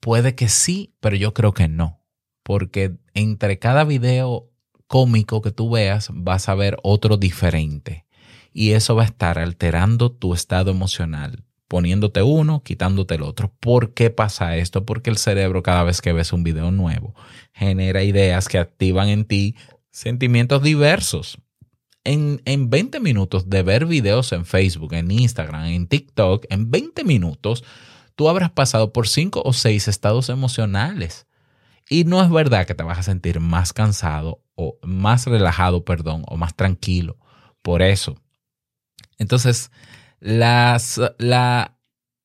puede 0.00 0.34
que 0.34 0.48
sí, 0.48 0.94
pero 1.00 1.16
yo 1.16 1.34
creo 1.34 1.52
que 1.52 1.68
no. 1.68 2.00
Porque 2.42 2.96
entre 3.14 3.58
cada 3.58 3.84
video 3.84 4.50
cómico 4.94 5.42
que 5.42 5.50
tú 5.50 5.70
veas, 5.70 6.10
vas 6.12 6.48
a 6.48 6.54
ver 6.54 6.76
otro 6.84 7.16
diferente. 7.16 8.06
Y 8.52 8.74
eso 8.74 8.94
va 8.94 9.02
a 9.02 9.06
estar 9.06 9.40
alterando 9.40 10.12
tu 10.12 10.34
estado 10.34 10.70
emocional, 10.70 11.42
poniéndote 11.66 12.22
uno, 12.22 12.62
quitándote 12.62 13.16
el 13.16 13.22
otro. 13.22 13.52
¿Por 13.58 13.92
qué 13.92 14.10
pasa 14.10 14.56
esto? 14.56 14.86
Porque 14.86 15.10
el 15.10 15.16
cerebro 15.16 15.64
cada 15.64 15.82
vez 15.82 16.00
que 16.00 16.12
ves 16.12 16.32
un 16.32 16.44
video 16.44 16.70
nuevo 16.70 17.16
genera 17.52 18.04
ideas 18.04 18.46
que 18.46 18.60
activan 18.60 19.08
en 19.08 19.24
ti 19.24 19.56
sentimientos 19.90 20.62
diversos. 20.62 21.38
En, 22.04 22.40
en 22.44 22.70
20 22.70 23.00
minutos 23.00 23.50
de 23.50 23.64
ver 23.64 23.86
videos 23.86 24.30
en 24.30 24.46
Facebook, 24.46 24.94
en 24.94 25.10
Instagram, 25.10 25.64
en 25.64 25.88
TikTok, 25.88 26.46
en 26.50 26.70
20 26.70 27.02
minutos, 27.02 27.64
tú 28.14 28.28
habrás 28.28 28.52
pasado 28.52 28.92
por 28.92 29.08
5 29.08 29.42
o 29.44 29.52
6 29.52 29.88
estados 29.88 30.28
emocionales. 30.28 31.26
Y 31.88 32.04
no 32.04 32.22
es 32.22 32.30
verdad 32.30 32.66
que 32.66 32.74
te 32.74 32.82
vas 32.82 32.98
a 32.98 33.02
sentir 33.02 33.40
más 33.40 33.72
cansado 33.72 34.42
o 34.54 34.78
más 34.82 35.26
relajado, 35.26 35.84
perdón, 35.84 36.24
o 36.26 36.36
más 36.36 36.54
tranquilo. 36.54 37.18
Por 37.62 37.82
eso. 37.82 38.16
Entonces, 39.18 39.70
las, 40.20 41.00
la, 41.18 41.78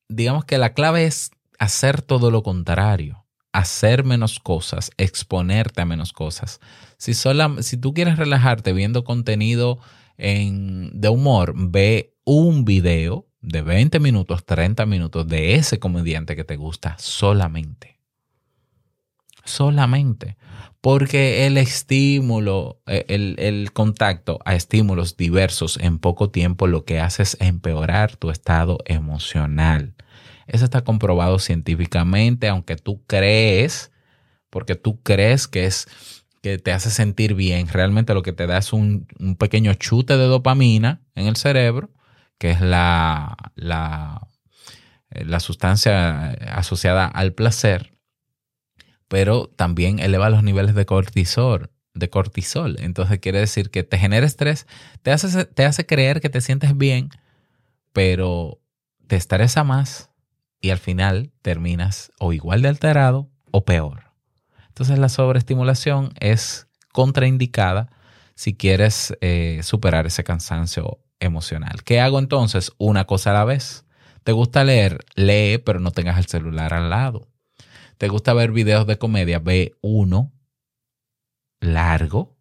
digamos 0.08 0.44
que 0.44 0.58
la 0.58 0.74
clave 0.74 1.04
es 1.04 1.30
hacer 1.58 2.02
todo 2.02 2.30
lo 2.30 2.42
contrario. 2.42 3.26
hacer 3.52 4.04
menos 4.04 4.38
cosas, 4.38 4.90
exponerte 4.96 5.80
a 5.82 5.84
menos 5.84 6.12
cosas. 6.12 6.60
Si, 6.98 7.14
sola, 7.14 7.56
si 7.60 7.76
tú 7.76 7.92
quieres 7.94 8.16
relajarte 8.16 8.72
viendo 8.72 9.04
contenido 9.04 9.78
en, 10.18 10.90
de 11.00 11.08
humor, 11.08 11.54
ve 11.56 12.14
un 12.24 12.64
video 12.64 13.26
de 13.40 13.62
20 13.62 13.98
minutos, 14.00 14.44
30 14.44 14.86
minutos 14.86 15.26
de 15.26 15.54
ese 15.54 15.78
comediante 15.80 16.36
que 16.36 16.44
te 16.44 16.56
gusta 16.56 16.96
solamente. 16.98 17.89
Solamente. 19.50 20.36
Porque 20.80 21.46
el 21.46 21.58
estímulo, 21.58 22.80
eh, 22.86 23.04
el, 23.08 23.36
el, 23.38 23.72
contacto 23.72 24.38
a 24.44 24.54
estímulos 24.54 25.16
diversos 25.16 25.78
en 25.78 25.98
poco 25.98 26.30
tiempo 26.30 26.66
lo 26.66 26.84
que 26.84 27.00
hace 27.00 27.22
es 27.22 27.36
empeorar 27.40 28.16
tu 28.16 28.30
estado 28.30 28.78
emocional. 28.86 29.94
Eso 30.46 30.64
está 30.64 30.82
comprobado 30.82 31.38
científicamente, 31.38 32.48
aunque 32.48 32.76
tú 32.76 33.04
crees, 33.06 33.92
porque 34.48 34.74
tú 34.74 35.02
crees 35.02 35.46
que 35.46 35.66
es 35.66 35.86
que 36.42 36.58
te 36.58 36.72
hace 36.72 36.90
sentir 36.90 37.34
bien, 37.34 37.68
realmente 37.68 38.14
lo 38.14 38.22
que 38.22 38.32
te 38.32 38.46
da 38.46 38.58
es 38.58 38.72
un, 38.72 39.06
un 39.18 39.36
pequeño 39.36 39.74
chute 39.74 40.16
de 40.16 40.24
dopamina 40.24 41.02
en 41.14 41.26
el 41.26 41.36
cerebro, 41.36 41.90
que 42.38 42.50
es 42.50 42.60
la, 42.62 43.36
la, 43.54 44.26
eh, 45.10 45.24
la 45.24 45.40
sustancia 45.40 46.30
asociada 46.52 47.06
al 47.06 47.34
placer, 47.34 47.92
pero 49.10 49.48
también 49.48 49.98
eleva 49.98 50.30
los 50.30 50.44
niveles 50.44 50.76
de 50.76 50.86
cortisol, 50.86 51.72
de 51.94 52.08
cortisol. 52.10 52.76
Entonces 52.78 53.18
quiere 53.18 53.40
decir 53.40 53.70
que 53.70 53.82
te 53.82 53.98
genera 53.98 54.24
estrés, 54.24 54.68
te 55.02 55.10
hace, 55.10 55.46
te 55.46 55.64
hace 55.64 55.84
creer 55.84 56.20
que 56.20 56.28
te 56.28 56.40
sientes 56.40 56.76
bien, 56.76 57.10
pero 57.92 58.60
te 59.08 59.16
estresa 59.16 59.64
más 59.64 60.10
y 60.60 60.70
al 60.70 60.78
final 60.78 61.32
terminas 61.42 62.12
o 62.20 62.32
igual 62.32 62.62
de 62.62 62.68
alterado 62.68 63.28
o 63.50 63.64
peor. 63.64 64.12
Entonces 64.68 64.96
la 65.00 65.08
sobreestimulación 65.08 66.12
es 66.20 66.68
contraindicada 66.92 67.90
si 68.36 68.54
quieres 68.54 69.12
eh, 69.20 69.58
superar 69.64 70.06
ese 70.06 70.22
cansancio 70.22 71.00
emocional. 71.18 71.82
¿Qué 71.82 71.98
hago 71.98 72.20
entonces? 72.20 72.70
Una 72.78 73.06
cosa 73.08 73.30
a 73.30 73.34
la 73.34 73.44
vez. 73.44 73.84
¿Te 74.22 74.30
gusta 74.30 74.62
leer? 74.62 75.04
Lee, 75.16 75.58
pero 75.58 75.80
no 75.80 75.90
tengas 75.90 76.16
el 76.16 76.26
celular 76.26 76.74
al 76.74 76.90
lado. 76.90 77.29
¿Te 78.00 78.08
gusta 78.08 78.32
ver 78.32 78.50
videos 78.50 78.86
de 78.86 78.96
comedia? 78.96 79.40
Ve 79.40 79.76
uno 79.82 80.32
largo, 81.60 82.34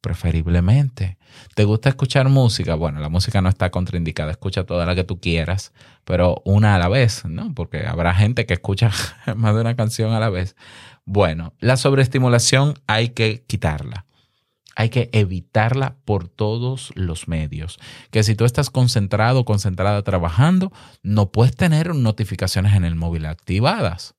preferiblemente. 0.00 1.18
¿Te 1.54 1.62
gusta 1.62 1.88
escuchar 1.88 2.28
música? 2.28 2.74
Bueno, 2.74 2.98
la 2.98 3.08
música 3.08 3.40
no 3.40 3.48
está 3.48 3.70
contraindicada, 3.70 4.32
escucha 4.32 4.64
toda 4.64 4.84
la 4.84 4.96
que 4.96 5.04
tú 5.04 5.20
quieras, 5.20 5.72
pero 6.04 6.42
una 6.44 6.74
a 6.74 6.80
la 6.80 6.88
vez, 6.88 7.24
¿no? 7.26 7.54
Porque 7.54 7.86
habrá 7.86 8.12
gente 8.12 8.44
que 8.44 8.54
escucha 8.54 8.90
más 9.36 9.54
de 9.54 9.60
una 9.60 9.76
canción 9.76 10.12
a 10.12 10.18
la 10.18 10.30
vez. 10.30 10.56
Bueno, 11.04 11.52
la 11.60 11.76
sobreestimulación 11.76 12.74
hay 12.88 13.10
que 13.10 13.44
quitarla. 13.46 14.06
Hay 14.74 14.88
que 14.88 15.10
evitarla 15.12 15.94
por 16.04 16.26
todos 16.26 16.90
los 16.96 17.28
medios. 17.28 17.78
Que 18.10 18.24
si 18.24 18.34
tú 18.34 18.44
estás 18.44 18.70
concentrado 18.70 19.44
concentrada 19.44 20.02
trabajando, 20.02 20.72
no 21.04 21.30
puedes 21.30 21.54
tener 21.54 21.94
notificaciones 21.94 22.74
en 22.74 22.84
el 22.84 22.96
móvil 22.96 23.26
activadas. 23.26 24.16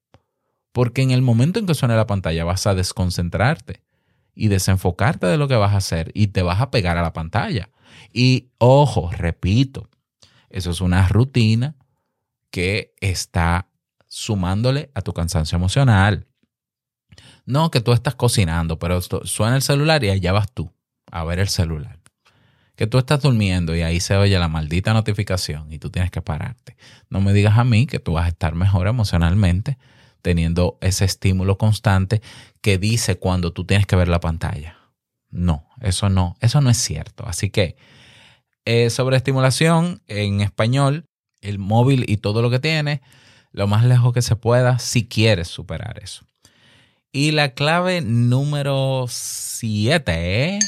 Porque 0.78 1.02
en 1.02 1.10
el 1.10 1.24
momento 1.24 1.58
en 1.58 1.66
que 1.66 1.74
suene 1.74 1.96
la 1.96 2.06
pantalla 2.06 2.44
vas 2.44 2.68
a 2.68 2.76
desconcentrarte 2.76 3.82
y 4.36 4.48
desenfocarte 4.48 5.26
de 5.26 5.36
lo 5.36 5.48
que 5.48 5.56
vas 5.56 5.74
a 5.74 5.78
hacer 5.78 6.12
y 6.14 6.28
te 6.28 6.44
vas 6.44 6.62
a 6.62 6.70
pegar 6.70 7.00
a 7.00 7.02
la 7.02 7.14
pantalla. 7.14 7.72
Y 8.14 8.52
ojo, 8.60 9.10
repito, 9.10 9.90
eso 10.52 10.70
es 10.70 10.80
una 10.80 11.08
rutina 11.08 11.76
que 12.52 12.94
está 13.02 13.70
sumándole 14.08 14.92
a 14.94 15.02
tu 15.02 15.14
cansancio 15.14 15.56
emocional. 15.56 16.28
No, 17.48 17.72
que 17.72 17.82
tú 17.82 17.92
estás 17.92 18.14
cocinando, 18.14 18.78
pero 18.78 19.02
suena 19.02 19.56
el 19.56 19.64
celular 19.64 20.04
y 20.04 20.12
allá 20.12 20.32
vas 20.32 20.52
tú 20.52 20.72
a 21.12 21.24
ver 21.24 21.40
el 21.40 21.50
celular. 21.50 22.00
Que 22.76 22.86
tú 22.86 23.00
estás 23.00 23.24
durmiendo 23.24 23.76
y 23.76 23.82
ahí 23.82 24.00
se 24.00 24.16
oye 24.16 24.38
la 24.38 24.48
maldita 24.48 24.94
notificación 24.94 25.74
y 25.74 25.80
tú 25.80 25.90
tienes 25.90 26.12
que 26.12 26.22
pararte. 26.22 26.78
No 27.10 27.20
me 27.20 27.34
digas 27.34 27.58
a 27.58 27.64
mí 27.64 27.88
que 27.88 27.98
tú 27.98 28.14
vas 28.14 28.26
a 28.26 28.30
estar 28.30 28.54
mejor 28.54 28.86
emocionalmente 28.86 29.80
teniendo 30.28 30.78
ese 30.82 31.06
estímulo 31.06 31.58
constante 31.58 32.22
que 32.60 32.78
dice 32.78 33.18
cuando 33.18 33.54
tú 33.54 33.64
tienes 33.64 33.88
que 33.88 33.96
ver 33.96 34.10
la 34.10 34.20
pantalla. 34.20 34.78
No, 35.30 35.70
eso 35.80 36.10
no, 36.10 36.36
eso 36.42 36.60
no 36.60 36.70
es 36.70 36.76
cierto. 36.76 37.26
Así 37.26 37.50
que 37.50 37.78
eh, 38.66 38.90
sobre 38.90 39.16
estimulación 39.16 40.02
en 40.08 40.42
español, 40.42 41.06
el 41.40 41.60
móvil 41.60 42.04
y 42.10 42.18
todo 42.18 42.42
lo 42.42 42.50
que 42.50 42.60
tiene, 42.60 43.02
lo 43.54 43.68
más 43.68 43.86
lejos 43.86 44.12
que 44.12 44.22
se 44.22 44.36
pueda 44.36 44.80
si 44.80 45.08
quieres 45.08 45.48
superar 45.48 45.98
eso. 46.04 46.26
Y 47.14 47.32
la 47.32 47.54
clave 47.54 48.02
número 48.02 49.06
7, 49.08 50.60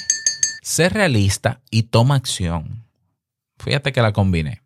ser 0.62 0.94
realista 0.94 1.60
y 1.70 1.84
toma 1.84 2.16
acción. 2.16 2.86
Fíjate 3.62 3.92
que 3.92 4.02
la 4.02 4.14
combiné. 4.14 4.62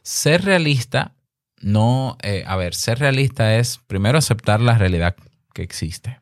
Ser 0.00 0.46
realista, 0.46 1.12
no, 1.60 2.16
eh, 2.22 2.44
a 2.46 2.56
ver, 2.56 2.74
ser 2.74 2.98
realista 2.98 3.56
es 3.56 3.78
primero 3.86 4.18
aceptar 4.18 4.60
la 4.60 4.78
realidad 4.78 5.16
que 5.52 5.62
existe. 5.62 6.20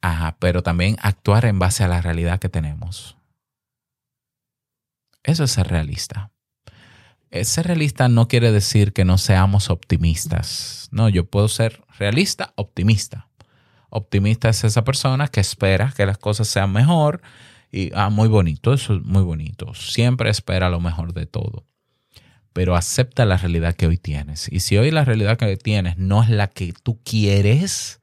Ajá, 0.00 0.36
pero 0.38 0.62
también 0.62 0.96
actuar 1.00 1.46
en 1.46 1.58
base 1.58 1.82
a 1.82 1.88
la 1.88 2.00
realidad 2.00 2.38
que 2.38 2.48
tenemos. 2.48 3.16
Eso 5.22 5.44
es 5.44 5.50
ser 5.50 5.68
realista. 5.68 6.30
Eh, 7.30 7.44
ser 7.44 7.66
realista 7.66 8.08
no 8.08 8.28
quiere 8.28 8.52
decir 8.52 8.92
que 8.92 9.04
no 9.04 9.18
seamos 9.18 9.70
optimistas. 9.70 10.88
No, 10.92 11.08
yo 11.08 11.28
puedo 11.28 11.48
ser 11.48 11.82
realista, 11.98 12.52
optimista. 12.56 13.28
Optimista 13.90 14.48
es 14.48 14.62
esa 14.62 14.84
persona 14.84 15.28
que 15.28 15.40
espera 15.40 15.92
que 15.96 16.06
las 16.06 16.18
cosas 16.18 16.48
sean 16.48 16.72
mejor 16.72 17.22
y, 17.72 17.90
ah, 17.94 18.10
muy 18.10 18.28
bonito, 18.28 18.72
eso 18.72 18.94
es 18.94 19.02
muy 19.02 19.22
bonito. 19.22 19.74
Siempre 19.74 20.30
espera 20.30 20.70
lo 20.70 20.80
mejor 20.80 21.12
de 21.12 21.26
todo. 21.26 21.64
Pero 22.56 22.74
acepta 22.74 23.26
la 23.26 23.36
realidad 23.36 23.74
que 23.74 23.86
hoy 23.86 23.98
tienes. 23.98 24.50
Y 24.50 24.60
si 24.60 24.78
hoy 24.78 24.90
la 24.90 25.04
realidad 25.04 25.36
que 25.36 25.58
tienes 25.58 25.98
no 25.98 26.22
es 26.22 26.30
la 26.30 26.46
que 26.46 26.72
tú 26.72 26.98
quieres, 27.04 28.00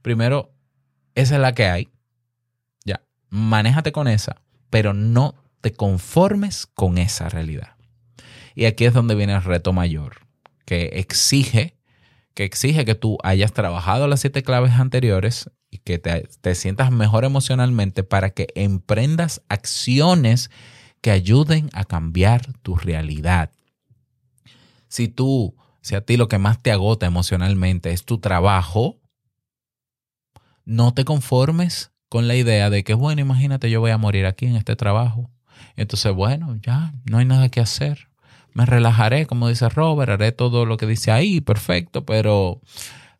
primero, 0.00 0.54
esa 1.14 1.34
es 1.34 1.40
la 1.42 1.54
que 1.54 1.66
hay. 1.66 1.90
Ya, 2.86 3.02
manéjate 3.28 3.92
con 3.92 4.08
esa, 4.08 4.40
pero 4.70 4.94
no 4.94 5.34
te 5.60 5.74
conformes 5.74 6.64
con 6.64 6.96
esa 6.96 7.28
realidad. 7.28 7.76
Y 8.54 8.64
aquí 8.64 8.86
es 8.86 8.94
donde 8.94 9.14
viene 9.14 9.34
el 9.34 9.44
reto 9.44 9.74
mayor, 9.74 10.26
que 10.64 10.84
exige 10.94 11.76
que 12.32 12.44
exige 12.44 12.86
que 12.86 12.94
tú 12.94 13.18
hayas 13.22 13.52
trabajado 13.52 14.06
las 14.06 14.20
siete 14.20 14.42
claves 14.42 14.72
anteriores 14.72 15.50
y 15.70 15.76
que 15.76 15.98
te, 15.98 16.26
te, 16.40 16.54
sientas 16.54 16.90
mejor 16.90 17.26
emocionalmente 17.26 18.02
para 18.02 18.30
que 18.30 18.46
emprendas 18.54 19.42
acciones 19.50 20.50
que 21.02 21.10
ayuden 21.10 21.68
a 21.74 21.84
cambiar 21.84 22.54
tu 22.62 22.76
realidad. 22.76 23.50
Si 24.88 25.08
tú, 25.08 25.54
si 25.82 25.94
a 25.94 26.00
ti 26.00 26.16
lo 26.16 26.28
que 26.28 26.38
más 26.38 26.62
te 26.62 26.72
agota 26.72 27.04
emocionalmente 27.04 27.92
es 27.92 28.04
tu 28.04 28.18
trabajo, 28.18 28.98
no 30.64 30.94
te 30.94 31.04
conformes 31.04 31.92
con 32.08 32.26
la 32.26 32.36
idea 32.36 32.70
de 32.70 32.84
que, 32.84 32.94
bueno, 32.94 33.20
imagínate, 33.20 33.70
yo 33.70 33.80
voy 33.80 33.90
a 33.90 33.98
morir 33.98 34.24
aquí 34.24 34.46
en 34.46 34.56
este 34.56 34.76
trabajo. 34.76 35.30
Entonces, 35.76 36.14
bueno, 36.14 36.56
ya 36.62 36.94
no 37.04 37.18
hay 37.18 37.26
nada 37.26 37.50
que 37.50 37.60
hacer 37.60 38.08
me 38.54 38.66
relajaré, 38.66 39.26
como 39.26 39.48
dice 39.48 39.68
Robert, 39.68 40.10
haré 40.10 40.32
todo 40.32 40.66
lo 40.66 40.76
que 40.76 40.86
dice 40.86 41.10
ahí, 41.10 41.40
perfecto, 41.40 42.04
pero, 42.04 42.60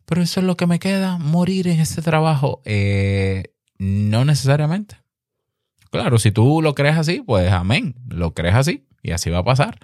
pero 0.05 0.21
eso 0.21 0.39
es 0.39 0.45
lo 0.45 0.57
que 0.57 0.67
me 0.67 0.79
queda, 0.79 1.17
morir 1.17 1.67
en 1.67 1.79
este 1.79 2.01
trabajo. 2.01 2.61
Eh, 2.65 3.53
no 3.77 4.25
necesariamente. 4.25 4.97
Claro, 5.93 6.17
si 6.17 6.31
tú 6.31 6.63
lo 6.63 6.73
crees 6.73 6.97
así, 6.97 7.21
pues 7.21 7.51
amén, 7.51 7.93
lo 8.07 8.33
crees 8.33 8.55
así 8.55 8.87
y 9.03 9.11
así 9.11 9.29
va 9.29 9.37
a 9.37 9.43
pasar, 9.43 9.77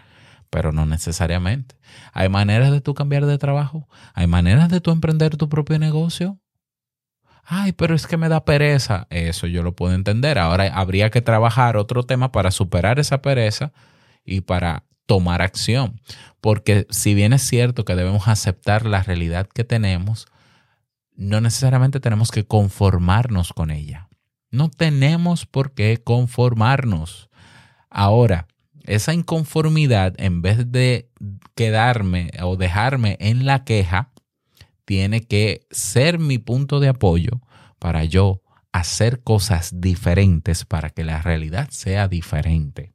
pero 0.49 0.71
no 0.71 0.87
necesariamente. 0.87 1.75
Hay 2.13 2.29
maneras 2.29 2.71
de 2.71 2.81
tú 2.81 2.95
cambiar 2.95 3.27
de 3.27 3.37
trabajo, 3.37 3.87
hay 4.15 4.25
maneras 4.25 4.69
de 4.69 4.81
tú 4.81 4.89
emprender 4.89 5.37
tu 5.37 5.49
propio 5.49 5.77
negocio. 5.77 6.39
Ay, 7.45 7.73
pero 7.73 7.93
es 7.93 8.07
que 8.07 8.17
me 8.17 8.27
da 8.27 8.43
pereza. 8.43 9.05
Eso 9.11 9.45
yo 9.45 9.61
lo 9.61 9.75
puedo 9.75 9.93
entender. 9.93 10.39
Ahora 10.39 10.65
habría 10.73 11.11
que 11.11 11.21
trabajar 11.21 11.77
otro 11.77 12.01
tema 12.01 12.31
para 12.31 12.49
superar 12.49 12.97
esa 12.97 13.21
pereza 13.21 13.71
y 14.25 14.41
para 14.41 14.85
tomar 15.05 15.43
acción. 15.43 16.01
Porque 16.41 16.87
si 16.89 17.13
bien 17.13 17.33
es 17.33 17.43
cierto 17.43 17.85
que 17.85 17.95
debemos 17.95 18.27
aceptar 18.27 18.87
la 18.87 19.03
realidad 19.03 19.47
que 19.47 19.63
tenemos, 19.63 20.25
no 21.15 21.39
necesariamente 21.39 21.99
tenemos 21.99 22.31
que 22.31 22.47
conformarnos 22.47 23.53
con 23.53 23.69
ella. 23.69 24.08
No 24.51 24.69
tenemos 24.69 25.45
por 25.45 25.73
qué 25.73 26.01
conformarnos. 26.03 27.29
Ahora, 27.89 28.47
esa 28.85 29.13
inconformidad, 29.13 30.13
en 30.17 30.41
vez 30.41 30.71
de 30.71 31.09
quedarme 31.55 32.31
o 32.41 32.55
dejarme 32.55 33.17
en 33.19 33.45
la 33.45 33.63
queja, 33.63 34.11
tiene 34.85 35.21
que 35.21 35.61
ser 35.69 36.17
mi 36.17 36.39
punto 36.39 36.79
de 36.79 36.87
apoyo 36.87 37.41
para 37.77 38.03
yo 38.05 38.41
hacer 38.71 39.21
cosas 39.21 39.79
diferentes 39.79 40.65
para 40.65 40.89
que 40.89 41.03
la 41.03 41.21
realidad 41.21 41.69
sea 41.71 42.07
diferente. 42.07 42.91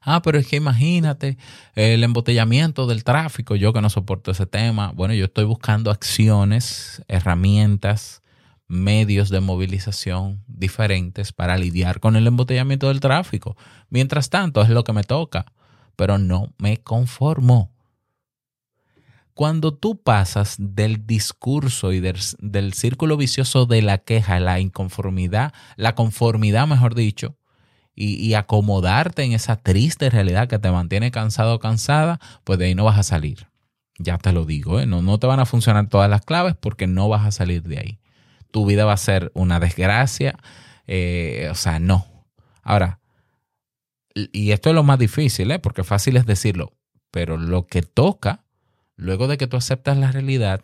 Ah, 0.00 0.20
pero 0.22 0.38
es 0.38 0.48
que 0.48 0.56
imagínate 0.56 1.36
el 1.74 2.02
embotellamiento 2.02 2.86
del 2.86 3.04
tráfico, 3.04 3.54
yo 3.54 3.72
que 3.72 3.80
no 3.80 3.88
soporto 3.88 4.32
ese 4.32 4.46
tema. 4.46 4.92
Bueno, 4.92 5.14
yo 5.14 5.26
estoy 5.26 5.44
buscando 5.44 5.90
acciones, 5.90 7.02
herramientas, 7.06 8.21
medios 8.72 9.28
de 9.28 9.40
movilización 9.40 10.42
diferentes 10.46 11.32
para 11.32 11.58
lidiar 11.58 12.00
con 12.00 12.16
el 12.16 12.26
embotellamiento 12.26 12.88
del 12.88 13.00
tráfico. 13.00 13.54
Mientras 13.90 14.30
tanto, 14.30 14.62
es 14.62 14.70
lo 14.70 14.82
que 14.82 14.94
me 14.94 15.04
toca, 15.04 15.44
pero 15.94 16.16
no 16.16 16.54
me 16.56 16.78
conformo. 16.78 17.70
Cuando 19.34 19.74
tú 19.74 20.00
pasas 20.00 20.56
del 20.58 21.06
discurso 21.06 21.92
y 21.92 22.00
del, 22.00 22.72
círculo 22.72 23.18
vicioso 23.18 23.66
de 23.66 23.82
la 23.82 23.98
queja, 23.98 24.40
la 24.40 24.58
inconformidad, 24.58 25.52
la 25.76 25.94
conformidad, 25.94 26.66
mejor 26.66 26.94
dicho, 26.94 27.36
y, 27.94 28.14
y, 28.14 28.32
acomodarte 28.32 29.22
en 29.22 29.32
esa 29.32 29.56
triste 29.56 30.08
realidad 30.08 30.48
que 30.48 30.58
te 30.58 30.70
mantiene 30.70 31.10
cansado 31.10 31.56
o 31.56 31.58
cansada, 31.58 32.20
pues 32.42 32.58
de 32.58 32.66
ahí 32.66 32.74
no 32.74 32.84
vas 32.84 32.98
a 32.98 33.02
salir. 33.02 33.48
Ya 33.98 34.16
te 34.16 34.32
lo 34.32 34.46
digo, 34.46 34.80
¿eh? 34.80 34.86
no, 34.86 35.02
no 35.02 35.18
te 35.18 35.26
van 35.26 35.40
a 35.40 35.46
funcionar 35.46 35.88
todas 35.90 36.08
las 36.08 36.22
claves 36.22 36.56
porque 36.58 36.86
no 36.86 37.10
vas 37.10 37.26
a 37.26 37.32
salir 37.32 37.62
de 37.64 37.78
ahí. 37.78 38.01
Tu 38.52 38.64
vida 38.64 38.84
va 38.84 38.92
a 38.92 38.98
ser 38.98 39.32
una 39.34 39.58
desgracia. 39.58 40.38
Eh, 40.86 41.48
o 41.50 41.54
sea, 41.56 41.80
no. 41.80 42.06
Ahora, 42.62 43.00
y 44.14 44.52
esto 44.52 44.68
es 44.68 44.74
lo 44.76 44.84
más 44.84 44.98
difícil, 44.98 45.50
¿eh? 45.50 45.58
porque 45.58 45.82
fácil 45.82 46.16
es 46.16 46.26
decirlo, 46.26 46.72
pero 47.10 47.36
lo 47.36 47.66
que 47.66 47.82
toca, 47.82 48.44
luego 48.94 49.26
de 49.26 49.38
que 49.38 49.48
tú 49.48 49.56
aceptas 49.56 49.96
la 49.96 50.12
realidad, 50.12 50.62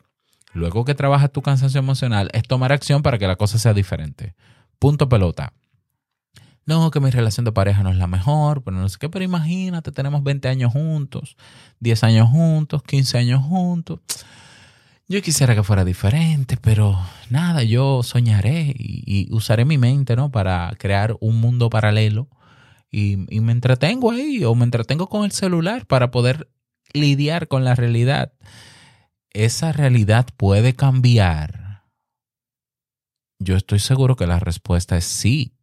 luego 0.53 0.85
que 0.85 0.95
trabajas 0.95 1.33
tu 1.33 1.43
cansancio 1.43 1.81
emocional, 1.81 2.31
es 2.33 2.45
tomar 2.45 2.73
acción 2.73 3.03
para 3.03 3.19
que 3.19 3.27
la 3.27 3.35
cosa 3.35 3.59
sea 3.59 3.75
diferente. 3.75 4.37
Punto 4.79 5.09
pelota 5.09 5.55
no, 6.69 6.91
que 6.91 7.01
mi 7.01 7.09
relación 7.09 7.47
de 7.47 7.53
pareja 7.53 7.83
no 7.83 7.89
es 7.89 7.97
la 7.97 8.07
mejor, 8.07 8.63
pero 8.63 8.77
no 8.77 8.87
sé 8.91 8.99
qué, 9.01 9.09
pero 9.09 9.25
imagínate, 9.25 9.91
tenemos 9.91 10.23
20 10.23 10.49
años 10.49 10.71
juntos, 10.71 11.35
10 11.81 12.05
años 12.05 12.29
juntos, 12.29 12.83
15 12.83 13.17
años 13.17 13.43
juntos. 13.43 14.01
Yo 15.11 15.23
quisiera 15.23 15.55
que 15.55 15.63
fuera 15.63 15.87
diferente, 15.87 16.59
pero 16.59 17.01
nada, 17.31 17.63
yo 17.63 18.03
soñaré 18.03 18.75
y, 18.77 19.27
usaré 19.33 19.65
mi 19.65 19.79
mente, 19.79 20.17
¿no? 20.17 20.31
Para 20.31 20.71
crear 20.79 21.17
un 21.21 21.41
mundo 21.41 21.71
paralelo 21.71 22.29
y, 22.91 23.35
y 23.35 23.41
me 23.41 23.53
entretengo 23.53 24.11
ahí 24.11 24.45
o 24.45 24.55
me 24.55 24.65
entretengo 24.65 25.09
con 25.09 25.25
el 25.25 25.33
celular 25.33 25.87
para 25.87 26.11
poder 26.11 26.51
lidiar 26.93 27.49
con 27.49 27.65
la 27.65 27.75
realidad. 27.75 28.35
Esa 29.31 29.73
realidad 29.73 30.27
puede 30.37 30.75
cambiar. 30.75 31.85
Yo 33.39 33.57
estoy 33.57 33.79
seguro 33.79 34.15
que 34.15 34.27
la 34.27 34.39
respuesta 34.41 34.99
es 34.99 35.05
sí 35.05 35.55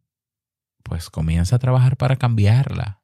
pues 0.82 1.10
comienza 1.10 1.56
a 1.56 1.58
trabajar 1.60 1.96
para 1.96 2.16
cambiarla. 2.16 3.00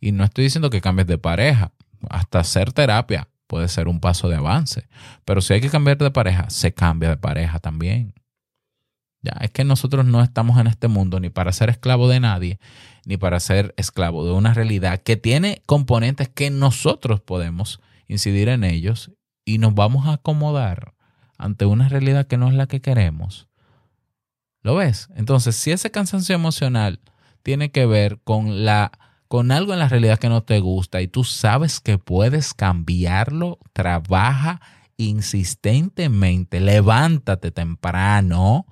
Y 0.00 0.10
no 0.10 0.24
estoy 0.24 0.44
diciendo 0.44 0.70
que 0.70 0.80
cambies 0.80 1.06
de 1.08 1.18
pareja, 1.18 1.72
hasta 2.08 2.40
hacer 2.40 2.72
terapia 2.72 3.27
puede 3.48 3.66
ser 3.66 3.88
un 3.88 3.98
paso 3.98 4.28
de 4.28 4.36
avance. 4.36 4.88
Pero 5.24 5.40
si 5.40 5.54
hay 5.54 5.60
que 5.60 5.70
cambiar 5.70 5.98
de 5.98 6.12
pareja, 6.12 6.48
se 6.50 6.72
cambia 6.72 7.08
de 7.08 7.16
pareja 7.16 7.58
también. 7.58 8.14
Ya, 9.20 9.32
es 9.40 9.50
que 9.50 9.64
nosotros 9.64 10.06
no 10.06 10.22
estamos 10.22 10.60
en 10.60 10.68
este 10.68 10.86
mundo 10.86 11.18
ni 11.18 11.28
para 11.28 11.50
ser 11.50 11.70
esclavo 11.70 12.06
de 12.06 12.20
nadie, 12.20 12.60
ni 13.04 13.16
para 13.16 13.40
ser 13.40 13.74
esclavo 13.76 14.24
de 14.24 14.32
una 14.32 14.54
realidad 14.54 15.02
que 15.02 15.16
tiene 15.16 15.62
componentes 15.66 16.28
que 16.28 16.50
nosotros 16.50 17.20
podemos 17.20 17.80
incidir 18.06 18.48
en 18.48 18.62
ellos 18.62 19.10
y 19.44 19.58
nos 19.58 19.74
vamos 19.74 20.06
a 20.06 20.12
acomodar 20.12 20.94
ante 21.36 21.66
una 21.66 21.88
realidad 21.88 22.28
que 22.28 22.36
no 22.36 22.48
es 22.48 22.54
la 22.54 22.68
que 22.68 22.80
queremos 22.80 23.48
¿Lo 24.62 24.74
ves? 24.74 25.08
Entonces, 25.14 25.56
si 25.56 25.70
ese 25.70 25.90
cansancio 25.90 26.34
emocional 26.34 27.00
tiene 27.42 27.70
que 27.70 27.86
ver 27.86 28.20
con 28.24 28.64
la 28.64 28.92
con 29.28 29.52
algo 29.52 29.74
en 29.74 29.78
la 29.78 29.88
realidad 29.88 30.18
que 30.18 30.30
no 30.30 30.42
te 30.42 30.58
gusta 30.60 31.02
y 31.02 31.08
tú 31.08 31.22
sabes 31.22 31.80
que 31.80 31.98
puedes 31.98 32.54
cambiarlo, 32.54 33.58
trabaja 33.74 34.60
insistentemente, 34.96 36.60
levántate 36.60 37.50
temprano 37.50 38.66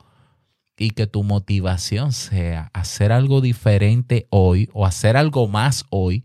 y 0.79 0.91
que 0.91 1.07
tu 1.07 1.23
motivación 1.23 2.13
sea 2.13 2.71
hacer 2.73 3.13
algo 3.13 3.41
diferente 3.41 4.27
hoy 4.31 4.69
o 4.73 4.87
hacer 4.87 5.17
algo 5.17 5.47
más 5.47 5.85
hoy 5.91 6.25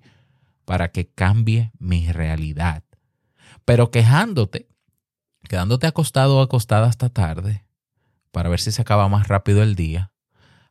para 0.65 0.91
que 0.91 1.07
cambie 1.07 1.71
mi 1.77 2.11
realidad. 2.11 2.83
Pero 3.65 3.91
quejándote, 3.91 4.69
quedándote 5.47 5.87
acostado 5.87 6.37
o 6.37 6.41
acostada 6.41 6.87
hasta 6.87 7.09
tarde, 7.09 7.65
para 8.31 8.49
ver 8.49 8.61
si 8.61 8.71
se 8.71 8.81
acaba 8.81 9.09
más 9.09 9.27
rápido 9.27 9.61
el 9.61 9.75
día, 9.75 10.13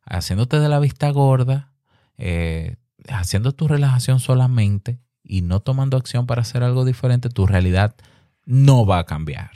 haciéndote 0.05 0.59
de 0.59 0.69
la 0.69 0.79
vista 0.81 1.11
gorda, 1.11 1.73
eh, 2.17 2.77
haciendo 3.09 3.53
tu 3.53 3.69
relajación 3.69 4.21
solamente 4.21 4.99
y 5.23 5.43
no 5.43 5.61
tomando 5.61 5.97
acción 5.97 6.27
para 6.27 6.43
hacer 6.43 6.63
algo 6.63 6.85
diferente, 6.85 7.29
tu 7.29 7.47
realidad 7.47 7.95
no 8.45 8.87
va 8.87 8.99
a 8.99 9.07
cambiar. 9.07 9.51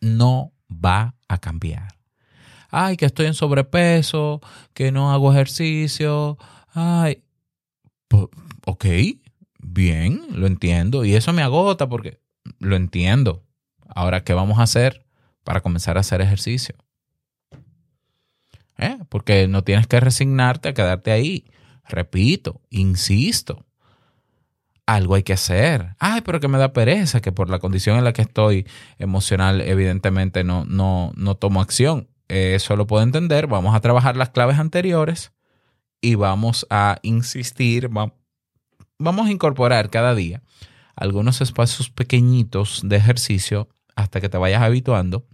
No 0.00 0.52
va 0.70 1.14
a 1.28 1.38
cambiar. 1.38 1.94
Ay, 2.70 2.96
que 2.96 3.06
estoy 3.06 3.26
en 3.26 3.34
sobrepeso, 3.34 4.40
que 4.72 4.92
no 4.92 5.12
hago 5.12 5.32
ejercicio. 5.32 6.38
Ay, 6.72 7.22
ok, 8.66 8.84
bien, 9.58 10.22
lo 10.30 10.46
entiendo. 10.46 11.04
Y 11.04 11.14
eso 11.14 11.32
me 11.32 11.42
agota 11.42 11.88
porque 11.88 12.20
lo 12.58 12.76
entiendo. 12.76 13.44
Ahora, 13.88 14.24
¿qué 14.24 14.34
vamos 14.34 14.58
a 14.58 14.62
hacer 14.62 15.04
para 15.44 15.60
comenzar 15.60 15.96
a 15.96 16.00
hacer 16.00 16.20
ejercicio? 16.20 16.74
¿eh? 18.78 18.98
porque 19.08 19.48
no 19.48 19.62
tienes 19.62 19.86
que 19.86 20.00
resignarte 20.00 20.70
a 20.70 20.74
quedarte 20.74 21.10
ahí. 21.10 21.44
Repito, 21.88 22.60
insisto, 22.70 23.64
algo 24.86 25.14
hay 25.14 25.22
que 25.22 25.32
hacer. 25.32 25.94
Ay, 25.98 26.20
pero 26.22 26.40
que 26.40 26.48
me 26.48 26.58
da 26.58 26.72
pereza, 26.72 27.20
que 27.20 27.32
por 27.32 27.50
la 27.50 27.58
condición 27.58 27.98
en 27.98 28.04
la 28.04 28.12
que 28.12 28.22
estoy 28.22 28.66
emocional, 28.98 29.60
evidentemente 29.60 30.44
no, 30.44 30.64
no, 30.64 31.12
no 31.16 31.36
tomo 31.36 31.60
acción. 31.60 32.08
Eso 32.28 32.76
lo 32.76 32.86
puedo 32.86 33.02
entender. 33.02 33.46
Vamos 33.46 33.74
a 33.74 33.80
trabajar 33.80 34.16
las 34.16 34.30
claves 34.30 34.58
anteriores 34.58 35.32
y 36.00 36.14
vamos 36.16 36.66
a 36.70 36.98
insistir, 37.02 37.88
vamos 37.88 39.26
a 39.26 39.30
incorporar 39.30 39.90
cada 39.90 40.14
día 40.14 40.42
algunos 40.96 41.40
espacios 41.40 41.90
pequeñitos 41.90 42.82
de 42.84 42.96
ejercicio 42.96 43.68
hasta 43.96 44.20
que 44.20 44.28
te 44.28 44.38
vayas 44.38 44.62
habituando. 44.62 45.26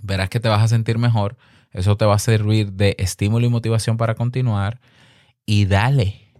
Verás 0.00 0.28
que 0.28 0.40
te 0.40 0.48
vas 0.48 0.62
a 0.62 0.68
sentir 0.68 0.98
mejor 0.98 1.36
eso 1.76 1.94
te 1.98 2.06
va 2.06 2.14
a 2.14 2.18
servir 2.18 2.72
de 2.72 2.96
estímulo 2.98 3.44
y 3.44 3.50
motivación 3.50 3.98
para 3.98 4.14
continuar. 4.14 4.80
Y 5.46 5.64
dale. 5.66 6.34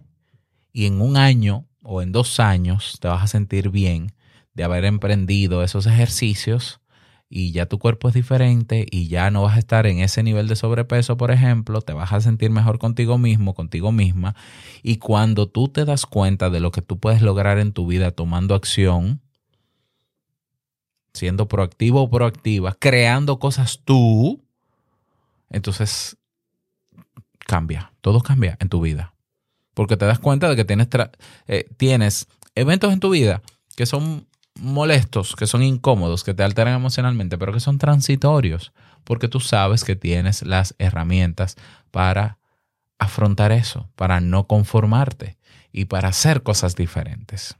Y 0.73 0.85
en 0.85 1.01
un 1.01 1.17
año 1.17 1.65
o 1.81 2.01
en 2.01 2.11
dos 2.11 2.39
años 2.39 2.99
te 2.99 3.07
vas 3.07 3.23
a 3.23 3.27
sentir 3.27 3.69
bien 3.69 4.13
de 4.53 4.63
haber 4.63 4.85
emprendido 4.85 5.63
esos 5.63 5.87
ejercicios 5.87 6.81
y 7.29 7.51
ya 7.51 7.65
tu 7.65 7.79
cuerpo 7.79 8.07
es 8.07 8.13
diferente 8.13 8.85
y 8.89 9.07
ya 9.07 9.31
no 9.31 9.43
vas 9.43 9.55
a 9.55 9.59
estar 9.59 9.85
en 9.85 9.99
ese 9.99 10.23
nivel 10.23 10.47
de 10.47 10.55
sobrepeso, 10.55 11.17
por 11.17 11.31
ejemplo, 11.31 11.81
te 11.81 11.93
vas 11.93 12.13
a 12.13 12.21
sentir 12.21 12.51
mejor 12.51 12.79
contigo 12.79 13.17
mismo, 13.17 13.53
contigo 13.53 13.91
misma. 13.91 14.35
Y 14.81 14.97
cuando 14.97 15.47
tú 15.47 15.67
te 15.67 15.83
das 15.83 16.05
cuenta 16.05 16.49
de 16.49 16.59
lo 16.59 16.71
que 16.71 16.81
tú 16.81 16.99
puedes 16.99 17.21
lograr 17.21 17.59
en 17.59 17.73
tu 17.73 17.85
vida 17.85 18.11
tomando 18.11 18.55
acción, 18.55 19.21
siendo 21.13 21.47
proactivo 21.47 22.01
o 22.01 22.09
proactiva, 22.09 22.75
creando 22.79 23.39
cosas 23.39 23.81
tú, 23.83 24.41
entonces 25.49 26.17
cambia, 27.47 27.93
todo 28.01 28.21
cambia 28.21 28.57
en 28.59 28.69
tu 28.69 28.81
vida. 28.81 29.15
Porque 29.73 29.97
te 29.97 30.05
das 30.05 30.19
cuenta 30.19 30.49
de 30.49 30.55
que 30.55 30.65
tienes, 30.65 30.87
eh, 31.47 31.65
tienes 31.77 32.27
eventos 32.53 32.93
en 32.93 32.99
tu 32.99 33.09
vida 33.09 33.41
que 33.75 33.85
son 33.85 34.27
molestos, 34.55 35.35
que 35.35 35.47
son 35.47 35.63
incómodos, 35.63 36.23
que 36.23 36.33
te 36.33 36.43
alteran 36.43 36.75
emocionalmente, 36.75 37.37
pero 37.37 37.53
que 37.53 37.59
son 37.59 37.77
transitorios, 37.77 38.73
porque 39.03 39.27
tú 39.27 39.39
sabes 39.39 39.83
que 39.83 39.95
tienes 39.95 40.41
las 40.43 40.75
herramientas 40.79 41.55
para 41.91 42.39
afrontar 42.99 43.51
eso, 43.51 43.89
para 43.95 44.19
no 44.19 44.47
conformarte 44.47 45.37
y 45.71 45.85
para 45.85 46.09
hacer 46.09 46.43
cosas 46.43 46.75
diferentes. 46.75 47.55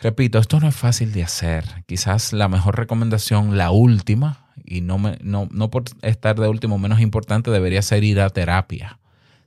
Repito, 0.00 0.38
esto 0.38 0.58
no 0.60 0.68
es 0.68 0.74
fácil 0.74 1.12
de 1.12 1.22
hacer. 1.22 1.84
Quizás 1.86 2.32
la 2.32 2.48
mejor 2.48 2.76
recomendación, 2.76 3.56
la 3.56 3.70
última, 3.70 4.49
y 4.70 4.82
no, 4.82 4.98
me, 4.98 5.18
no, 5.20 5.48
no 5.50 5.68
por 5.68 5.82
estar 6.02 6.38
de 6.38 6.46
último 6.46 6.78
menos 6.78 7.00
importante, 7.00 7.50
debería 7.50 7.82
ser 7.82 8.04
ir 8.04 8.20
a 8.20 8.30
terapia. 8.30 9.00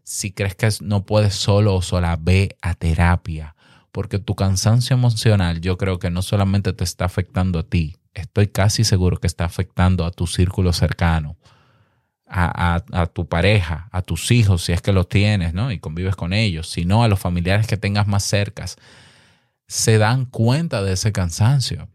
Si 0.03 0.33
crees 0.33 0.53
que 0.53 0.67
no 0.81 1.05
puedes 1.05 1.33
solo 1.33 1.73
o 1.75 1.81
sola, 1.81 2.17
ve 2.19 2.57
a 2.61 2.75
terapia, 2.75 3.55
porque 3.93 4.19
tu 4.19 4.35
cansancio 4.35 4.95
emocional 4.95 5.61
yo 5.61 5.77
creo 5.77 5.97
que 5.97 6.09
no 6.09 6.21
solamente 6.23 6.73
te 6.73 6.83
está 6.83 7.05
afectando 7.05 7.59
a 7.59 7.63
ti, 7.63 7.95
estoy 8.13 8.47
casi 8.47 8.83
seguro 8.83 9.15
que 9.15 9.27
está 9.27 9.45
afectando 9.45 10.03
a 10.03 10.11
tu 10.11 10.27
círculo 10.27 10.73
cercano, 10.73 11.37
a, 12.27 12.83
a, 12.91 13.05
tu 13.05 13.25
pareja, 13.29 13.87
a 13.93 14.01
tus 14.01 14.29
hijos, 14.29 14.65
si 14.65 14.73
es 14.73 14.81
que 14.81 14.91
los 14.91 15.07
tienes, 15.07 15.53
¿no? 15.53 15.71
Y 15.71 15.79
convives 15.79 16.17
con 16.17 16.33
ellos, 16.33 16.69
sino 16.69 17.01
a 17.01 17.07
los 17.07 17.19
familiares 17.19 17.65
que 17.65 17.77
tengas 17.77 18.07
más 18.07 18.25
cercas, 18.25 18.75
se 19.67 19.97
dan 19.97 20.25
cuenta 20.25 20.83
de 20.83 20.93
ese 20.93 21.13
cansancio 21.13 21.87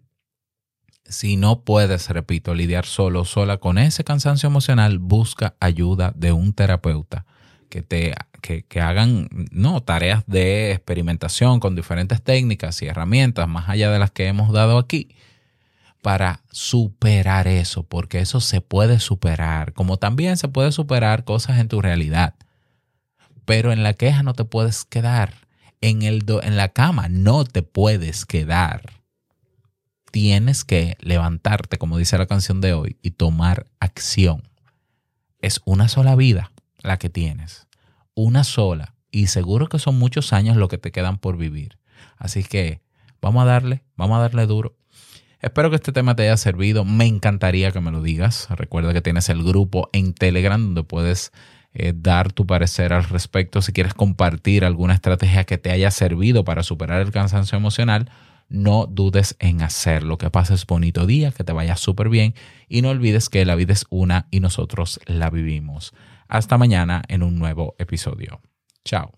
si 1.09 1.36
no 1.36 1.61
puedes, 1.62 2.09
repito, 2.11 2.54
lidiar 2.54 2.86
solo 2.86 3.24
sola 3.24 3.59
con 3.59 3.78
ese 3.78 4.04
cansancio 4.04 4.46
emocional, 4.48 4.98
busca 4.98 5.54
ayuda 5.61 6.12
de 6.16 6.32
un 6.32 6.52
terapeuta 6.52 7.24
que 7.68 7.82
te 7.82 8.14
que, 8.40 8.62
que 8.64 8.80
hagan 8.80 9.28
no 9.50 9.82
tareas 9.82 10.22
de 10.26 10.72
experimentación 10.72 11.61
con 11.61 11.74
diferentes 11.74 12.22
técnicas 12.22 12.80
y 12.82 12.86
herramientas 12.86 13.48
más 13.48 13.68
allá 13.68 13.90
de 13.90 13.98
las 13.98 14.11
que 14.12 14.26
hemos 14.28 14.52
dado 14.52 14.78
aquí 14.78 15.09
para 16.02 16.42
superar 16.52 17.48
eso, 17.48 17.82
porque 17.82 18.20
eso 18.20 18.40
se 18.40 18.61
puede 18.61 19.00
superar, 19.00 19.72
como 19.72 19.96
también 19.96 20.36
se 20.36 20.48
puede 20.48 20.70
superar 20.72 21.24
cosas 21.24 21.59
en 21.59 21.68
tu 21.68 21.82
realidad. 21.82 22.34
Pero 23.44 23.72
en 23.72 23.82
la 23.82 23.94
queja 23.94 24.22
no 24.22 24.34
te 24.34 24.44
puedes 24.44 24.84
quedar, 24.84 25.34
en, 25.80 26.02
el 26.02 26.20
do- 26.20 26.42
en 26.42 26.56
la 26.56 26.68
cama 26.68 27.09
no 27.09 27.44
te 27.44 27.62
puedes 27.62 28.24
quedar. 28.26 28.97
Tienes 30.11 30.64
que 30.64 30.96
levantarte, 31.00 31.78
como 31.78 31.98
dice 31.98 32.18
la 32.18 32.26
canción 32.26 32.61
de 32.61 32.72
hoy, 32.72 32.96
y 33.02 33.12
tomar 33.12 33.66
acción. 33.80 34.42
Es 35.40 35.61
una 35.64 35.88
sola 35.88 36.16
vida 36.16 36.50
la 36.82 36.98
que 36.98 37.11
tienes, 37.11 37.66
una 38.14 38.44
sola, 38.44 38.94
y 39.11 39.26
seguro 39.26 39.68
que 39.68 39.78
son 39.78 39.98
muchos 39.98 40.32
años 40.32 40.56
lo 40.56 40.68
que 40.68 40.78
te 40.78 40.92
quedan 40.92 41.18
por 41.18 41.36
vivir. 41.36 41.78
Así 42.16 42.42
que 42.44 42.80
vamos 43.20 43.42
a 43.42 43.46
darle, 43.46 43.82
vamos 43.96 44.18
a 44.18 44.22
darle 44.22 44.46
duro. 44.46 44.76
Espero 45.40 45.70
que 45.70 45.76
este 45.76 45.92
tema 45.92 46.16
te 46.16 46.24
haya 46.24 46.36
servido. 46.36 46.84
Me 46.84 47.06
encantaría 47.06 47.70
que 47.70 47.80
me 47.80 47.92
lo 47.92 48.02
digas. 48.02 48.48
Recuerda 48.50 48.92
que 48.92 49.02
tienes 49.02 49.28
el 49.28 49.44
grupo 49.44 49.88
en 49.92 50.12
Telegram 50.12 50.61
donde 50.61 50.82
puedes 50.82 51.32
eh, 51.74 51.92
dar 51.94 52.32
tu 52.32 52.46
parecer 52.46 52.92
al 52.92 53.04
respecto. 53.04 53.62
Si 53.62 53.72
quieres 53.72 53.94
compartir 53.94 54.64
alguna 54.64 54.94
estrategia 54.94 55.44
que 55.44 55.59
te 55.59 55.70
haya 55.70 55.90
servido 55.92 56.44
para 56.44 56.64
superar 56.64 57.00
el 57.02 57.12
cansancio 57.12 57.56
emocional, 57.56 58.11
no 58.49 58.86
dudes 58.86 59.36
en 59.38 59.62
hacerlo. 59.62 60.18
Que 60.18 60.30
pases 60.30 60.66
bonito 60.66 61.07
día, 61.07 61.32
que 61.32 61.44
te 61.44 61.53
vaya 61.53 61.76
súper 61.76 62.09
bien 62.09 62.34
y 62.68 62.82
no 62.82 62.90
olvides 62.90 63.28
que 63.28 63.44
la 63.44 63.55
vida 63.55 63.72
es 63.72 63.86
una 63.90 64.26
y 64.30 64.40
nosotros 64.40 65.01
la 65.07 65.30
vivimos. 65.30 65.92
Hasta 66.28 66.59
mañana 66.59 67.03
en 67.09 67.22
un 67.22 67.38
nuevo 67.38 67.74
episodio. 67.78 68.40
Chao. 68.84 69.12